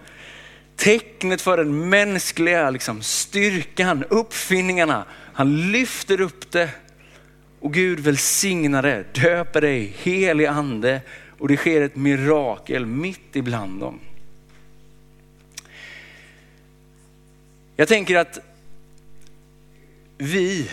tecknet 0.76 1.40
för 1.40 1.56
den 1.56 1.88
mänskliga 1.88 2.70
liksom, 2.70 3.02
styrkan, 3.02 4.04
uppfinningarna. 4.08 5.04
Han 5.32 5.72
lyfter 5.72 6.20
upp 6.20 6.50
det 6.50 6.70
och 7.60 7.74
Gud 7.74 8.00
välsignar 8.00 8.82
det, 8.82 9.04
döper 9.14 9.60
dig 9.60 9.94
helig 10.02 10.46
ande 10.46 11.00
och 11.40 11.48
det 11.48 11.56
sker 11.56 11.80
ett 11.80 11.96
mirakel 11.96 12.86
mitt 12.86 13.36
ibland 13.36 13.80
dem. 13.80 14.00
Jag 17.76 17.88
tänker 17.88 18.16
att 18.16 18.38
vi 20.18 20.70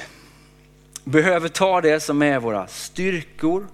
behöver 1.03 1.49
ta 1.49 1.81
det 1.81 1.99
som 1.99 2.21
är 2.21 2.39
våra 2.39 2.67
styrkor, 2.67 3.67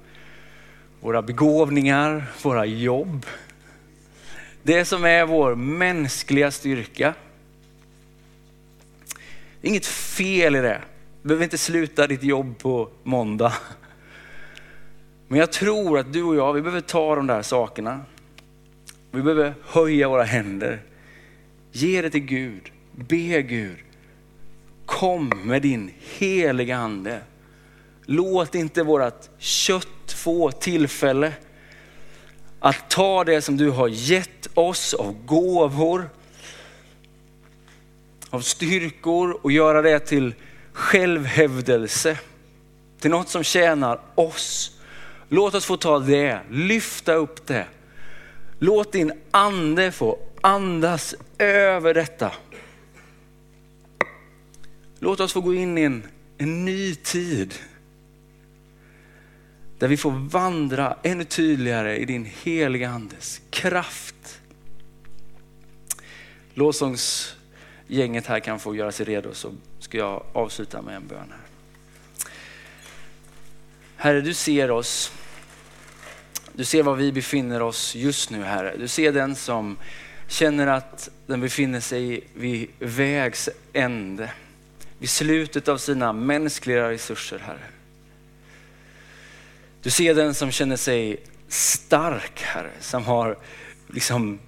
våra 0.99 1.21
begåvningar, 1.21 2.25
våra 2.43 2.65
jobb. 2.65 3.25
Det 4.63 4.85
som 4.85 5.05
är 5.05 5.25
vår 5.25 5.55
mänskliga 5.55 6.51
styrka. 6.51 7.13
Det 9.61 9.67
är 9.67 9.69
inget 9.69 9.85
fel 9.85 10.55
i 10.55 10.59
det. 10.59 10.81
Du 11.21 11.27
behöver 11.27 11.43
inte 11.43 11.57
sluta 11.57 12.07
ditt 12.07 12.23
jobb 12.23 12.57
på 12.57 12.89
måndag. 13.03 13.53
Men 15.33 15.39
jag 15.39 15.51
tror 15.51 15.99
att 15.99 16.13
du 16.13 16.23
och 16.23 16.35
jag, 16.35 16.53
vi 16.53 16.61
behöver 16.61 16.81
ta 16.81 17.15
de 17.15 17.27
där 17.27 17.41
sakerna. 17.41 18.01
Vi 19.11 19.21
behöver 19.21 19.53
höja 19.63 20.09
våra 20.09 20.23
händer. 20.23 20.81
Ge 21.71 22.01
det 22.01 22.09
till 22.09 22.25
Gud. 22.25 22.71
Be 22.91 23.41
Gud. 23.41 23.77
Kom 24.85 25.31
med 25.43 25.61
din 25.61 25.91
heliga 26.17 26.77
ande. 26.77 27.21
Låt 28.05 28.55
inte 28.55 28.83
vårt 28.83 29.29
kött 29.37 30.11
få 30.15 30.51
tillfälle 30.51 31.33
att 32.59 32.89
ta 32.89 33.23
det 33.23 33.41
som 33.41 33.57
du 33.57 33.69
har 33.69 33.87
gett 33.87 34.47
oss 34.53 34.93
av 34.93 35.25
gåvor, 35.25 36.09
av 38.29 38.41
styrkor 38.41 39.39
och 39.41 39.51
göra 39.51 39.81
det 39.81 39.99
till 39.99 40.35
självhävdelse. 40.73 42.19
Till 42.99 43.11
något 43.11 43.29
som 43.29 43.43
tjänar 43.43 43.99
oss. 44.15 44.79
Låt 45.29 45.55
oss 45.55 45.65
få 45.65 45.77
ta 45.77 45.99
det, 45.99 46.39
lyfta 46.49 47.13
upp 47.13 47.47
det. 47.47 47.67
Låt 48.59 48.91
din 48.91 49.13
ande 49.31 49.91
få 49.91 50.19
andas 50.41 51.15
över 51.37 51.93
detta. 51.93 52.31
Låt 54.99 55.19
oss 55.19 55.33
få 55.33 55.41
gå 55.41 55.53
in 55.53 55.77
i 55.77 55.81
en, 55.81 56.03
en 56.37 56.65
ny 56.65 56.95
tid. 56.95 57.53
Där 59.79 59.87
vi 59.87 59.97
får 59.97 60.11
vandra 60.11 60.97
ännu 61.03 61.23
tydligare 61.23 61.97
i 61.97 62.05
din 62.05 62.25
heliga 62.43 62.89
andes 62.89 63.41
kraft. 63.49 64.41
Lovsångsgänget 66.53 68.25
här 68.25 68.39
kan 68.39 68.59
få 68.59 68.75
göra 68.75 68.91
sig 68.91 69.05
redo 69.05 69.33
så 69.33 69.51
ska 69.79 69.97
jag 69.97 70.25
avsluta 70.33 70.81
med 70.81 70.95
en 70.95 71.07
bön 71.07 71.31
här. 71.31 71.42
Herre, 74.03 74.21
du 74.21 74.33
ser 74.33 74.71
oss. 74.71 75.11
Du 76.53 76.65
ser 76.65 76.83
var 76.83 76.95
vi 76.95 77.11
befinner 77.11 77.61
oss 77.61 77.95
just 77.95 78.29
nu, 78.29 78.43
Herre. 78.43 78.75
Du 78.77 78.87
ser 78.87 79.11
den 79.11 79.35
som 79.35 79.77
känner 80.27 80.67
att 80.67 81.09
den 81.27 81.41
befinner 81.41 81.79
sig 81.79 82.23
vid 82.33 82.67
vägs 82.79 83.49
ände. 83.73 84.31
Vid 84.99 85.09
slutet 85.09 85.67
av 85.67 85.77
sina 85.77 86.13
mänskliga 86.13 86.89
resurser, 86.89 87.39
Herre. 87.39 87.63
Du 89.81 89.89
ser 89.89 90.15
den 90.15 90.33
som 90.33 90.51
känner 90.51 90.75
sig 90.75 91.23
stark, 91.47 92.41
Herre. 92.41 92.71
Som 92.79 93.03
har 93.03 93.37
liksom 93.87 94.39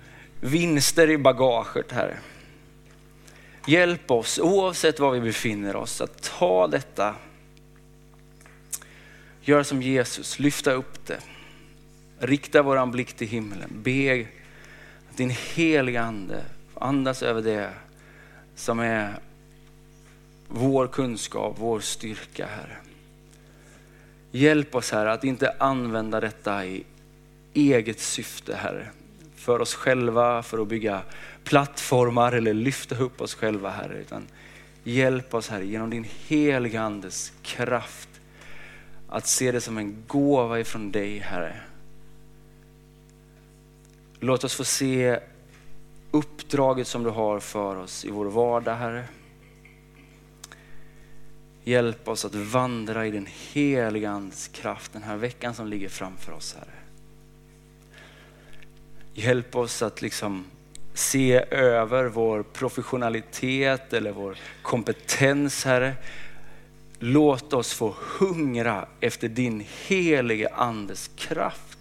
vinster 0.41 1.09
i 1.09 1.17
bagaget, 1.17 1.91
Herre. 1.91 2.17
Hjälp 3.67 4.11
oss, 4.11 4.39
oavsett 4.39 4.99
var 4.99 5.11
vi 5.11 5.21
befinner 5.21 5.75
oss, 5.75 6.01
att 6.01 6.21
ta 6.21 6.67
detta. 6.67 7.15
Gör 9.47 9.63
som 9.63 9.81
Jesus, 9.81 10.39
lyfta 10.39 10.71
upp 10.71 11.05
det. 11.05 11.19
Rikta 12.19 12.61
våran 12.61 12.91
blick 12.91 13.13
till 13.13 13.27
himlen. 13.27 13.69
Be 13.83 14.27
att 15.09 15.17
din 15.17 15.29
heliga 15.29 16.01
ande 16.01 16.41
andas 16.73 17.23
över 17.23 17.41
det 17.41 17.69
som 18.55 18.79
är 18.79 19.19
vår 20.47 20.87
kunskap, 20.87 21.55
vår 21.59 21.79
styrka, 21.79 22.45
Herre. 22.45 22.77
Hjälp 24.31 24.75
oss 24.75 24.91
Herre 24.91 25.11
att 25.11 25.23
inte 25.23 25.55
använda 25.59 26.19
detta 26.19 26.65
i 26.65 26.83
eget 27.53 27.99
syfte 27.99 28.55
Herre. 28.55 28.87
För 29.35 29.61
oss 29.61 29.75
själva, 29.75 30.43
för 30.43 30.61
att 30.61 30.67
bygga 30.67 31.01
plattformar 31.43 32.31
eller 32.31 32.53
lyfta 32.53 32.95
upp 32.97 33.21
oss 33.21 33.35
själva 33.35 33.69
Herre. 33.69 33.97
Utan 33.97 34.27
hjälp 34.83 35.33
oss 35.33 35.49
Herre 35.49 35.65
genom 35.65 35.89
din 35.89 36.05
heliga 36.27 36.81
Andes 36.81 37.33
kraft 37.43 38.09
att 39.15 39.27
se 39.27 39.51
det 39.51 39.61
som 39.61 39.77
en 39.77 40.03
gåva 40.07 40.59
ifrån 40.59 40.91
dig 40.91 41.19
Herre. 41.19 41.59
Låt 44.19 44.43
oss 44.43 44.55
få 44.55 44.63
se 44.63 45.19
uppdraget 46.11 46.87
som 46.87 47.03
du 47.03 47.09
har 47.09 47.39
för 47.39 47.75
oss 47.75 48.05
i 48.05 48.09
vår 48.09 48.25
vardag 48.25 48.75
Herre. 48.75 49.05
Hjälp 51.63 52.07
oss 52.07 52.25
att 52.25 52.35
vandra 52.35 53.07
i 53.07 53.11
den 53.11 53.27
heliga 53.51 54.09
Andes 54.09 54.47
kraft 54.47 54.93
den 54.93 55.03
här 55.03 55.17
veckan 55.17 55.53
som 55.53 55.67
ligger 55.67 55.89
framför 55.89 56.31
oss, 56.31 56.55
Herre. 56.59 56.79
Hjälp 59.13 59.55
oss 59.55 59.81
att 59.81 60.01
liksom 60.01 60.45
se 60.93 61.45
över 61.51 62.05
vår 62.05 62.43
professionalitet 62.43 63.93
eller 63.93 64.11
vår 64.11 64.37
kompetens, 64.61 65.65
Herre. 65.65 65.95
Låt 66.99 67.53
oss 67.53 67.73
få 67.73 67.95
hungra 67.99 68.87
efter 68.99 69.27
din 69.27 69.65
helige 69.87 70.49
Andes 70.53 71.09
kraft. 71.15 71.77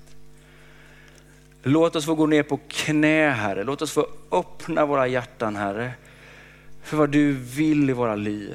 Låt 1.62 1.96
oss 1.96 2.04
få 2.04 2.14
gå 2.14 2.26
ner 2.26 2.42
på 2.42 2.60
knä, 2.68 3.30
Herre. 3.30 3.64
Låt 3.64 3.82
oss 3.82 3.92
få 3.92 4.06
öppna 4.30 4.86
våra 4.86 5.06
hjärtan, 5.06 5.56
Herre, 5.56 5.92
för 6.82 6.96
vad 6.96 7.10
du 7.10 7.32
vill 7.32 7.90
i 7.90 7.92
våra 7.92 8.16
liv. 8.16 8.54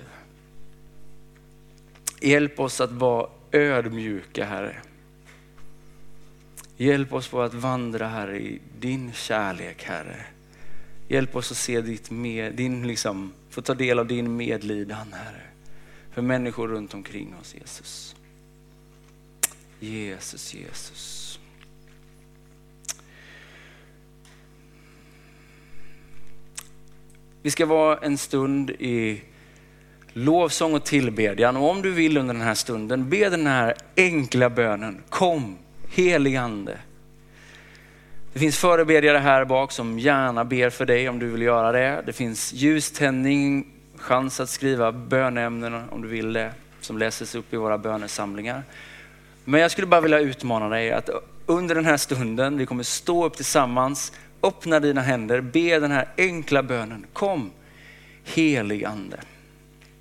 Hjälp 2.22 2.60
oss 2.60 2.82
att 2.82 2.92
vara 2.92 3.30
ödmjuka, 3.52 4.46
Herre. 4.46 4.76
Hjälp 6.78 7.14
oss 7.14 7.28
på 7.28 7.42
att 7.42 7.54
vandra, 7.54 8.08
Herre, 8.08 8.40
i 8.40 8.60
din 8.80 9.14
kärlek, 9.14 9.84
Herre. 9.84 10.26
Hjälp 11.08 11.36
oss 11.36 11.52
att 11.52 11.58
se 11.58 11.82
ditt 11.82 12.12
med, 12.12 12.56
din, 12.56 12.88
liksom, 12.88 13.34
få 13.50 13.62
ta 13.62 13.74
del 13.74 14.00
av 14.00 14.08
din 14.08 14.36
medlidan, 14.36 15.14
Herre. 15.14 15.49
För 16.12 16.22
människor 16.22 16.68
runt 16.68 16.94
omkring 16.94 17.36
oss, 17.42 17.56
Jesus. 17.56 18.16
Jesus, 19.80 20.54
Jesus. 20.54 21.40
Vi 27.42 27.52
ska 27.52 27.66
vara 27.66 27.98
en 27.98 28.18
stund 28.18 28.70
i 28.70 29.22
lovsång 30.14 30.74
och 30.74 30.86
tillbedjan. 30.86 31.58
Och 31.58 31.70
om 31.70 31.82
du 31.82 31.92
vill 31.92 32.18
under 32.18 32.34
den 32.34 32.44
här 32.44 32.54
stunden, 32.54 33.10
be 33.10 33.30
den 33.30 33.48
här 33.48 33.74
enkla 33.98 34.50
bönen. 34.50 35.04
Kom, 35.10 35.58
helig 35.90 36.36
ande. 36.36 36.78
Det 38.34 38.40
finns 38.40 38.58
förebedjare 38.58 39.18
här 39.18 39.46
bak 39.46 39.72
som 39.72 40.00
gärna 40.00 40.46
ber 40.46 40.70
för 40.70 40.86
dig 40.86 41.10
om 41.10 41.20
du 41.20 41.30
vill 41.30 41.42
göra 41.42 41.72
det. 41.72 42.04
Det 42.06 42.14
finns 42.14 42.54
ljuständning, 42.54 43.68
chans 44.00 44.40
att 44.40 44.50
skriva 44.50 44.92
bönämnen 44.92 45.90
om 45.90 46.02
du 46.02 46.08
vill 46.08 46.34
det, 46.34 46.52
som 46.82 46.98
läses 46.98 47.36
upp 47.36 47.54
i 47.54 47.58
våra 47.58 47.78
bönesamlingar. 47.78 48.64
Men 49.46 49.62
jag 49.62 49.72
skulle 49.72 49.88
bara 49.88 50.02
vilja 50.02 50.20
utmana 50.20 50.70
dig 50.70 50.92
att 50.92 51.10
under 51.46 51.76
den 51.76 51.86
här 51.86 51.98
stunden, 51.98 52.58
vi 52.58 52.66
kommer 52.66 52.84
stå 52.84 53.26
upp 53.26 53.36
tillsammans, 53.36 54.12
öppna 54.44 54.80
dina 54.80 55.02
händer, 55.02 55.42
be 55.42 55.80
den 55.80 55.92
här 55.92 56.08
enkla 56.18 56.64
bönen. 56.64 57.06
Kom, 57.14 57.52
helig 58.24 58.86
ande. 58.86 59.20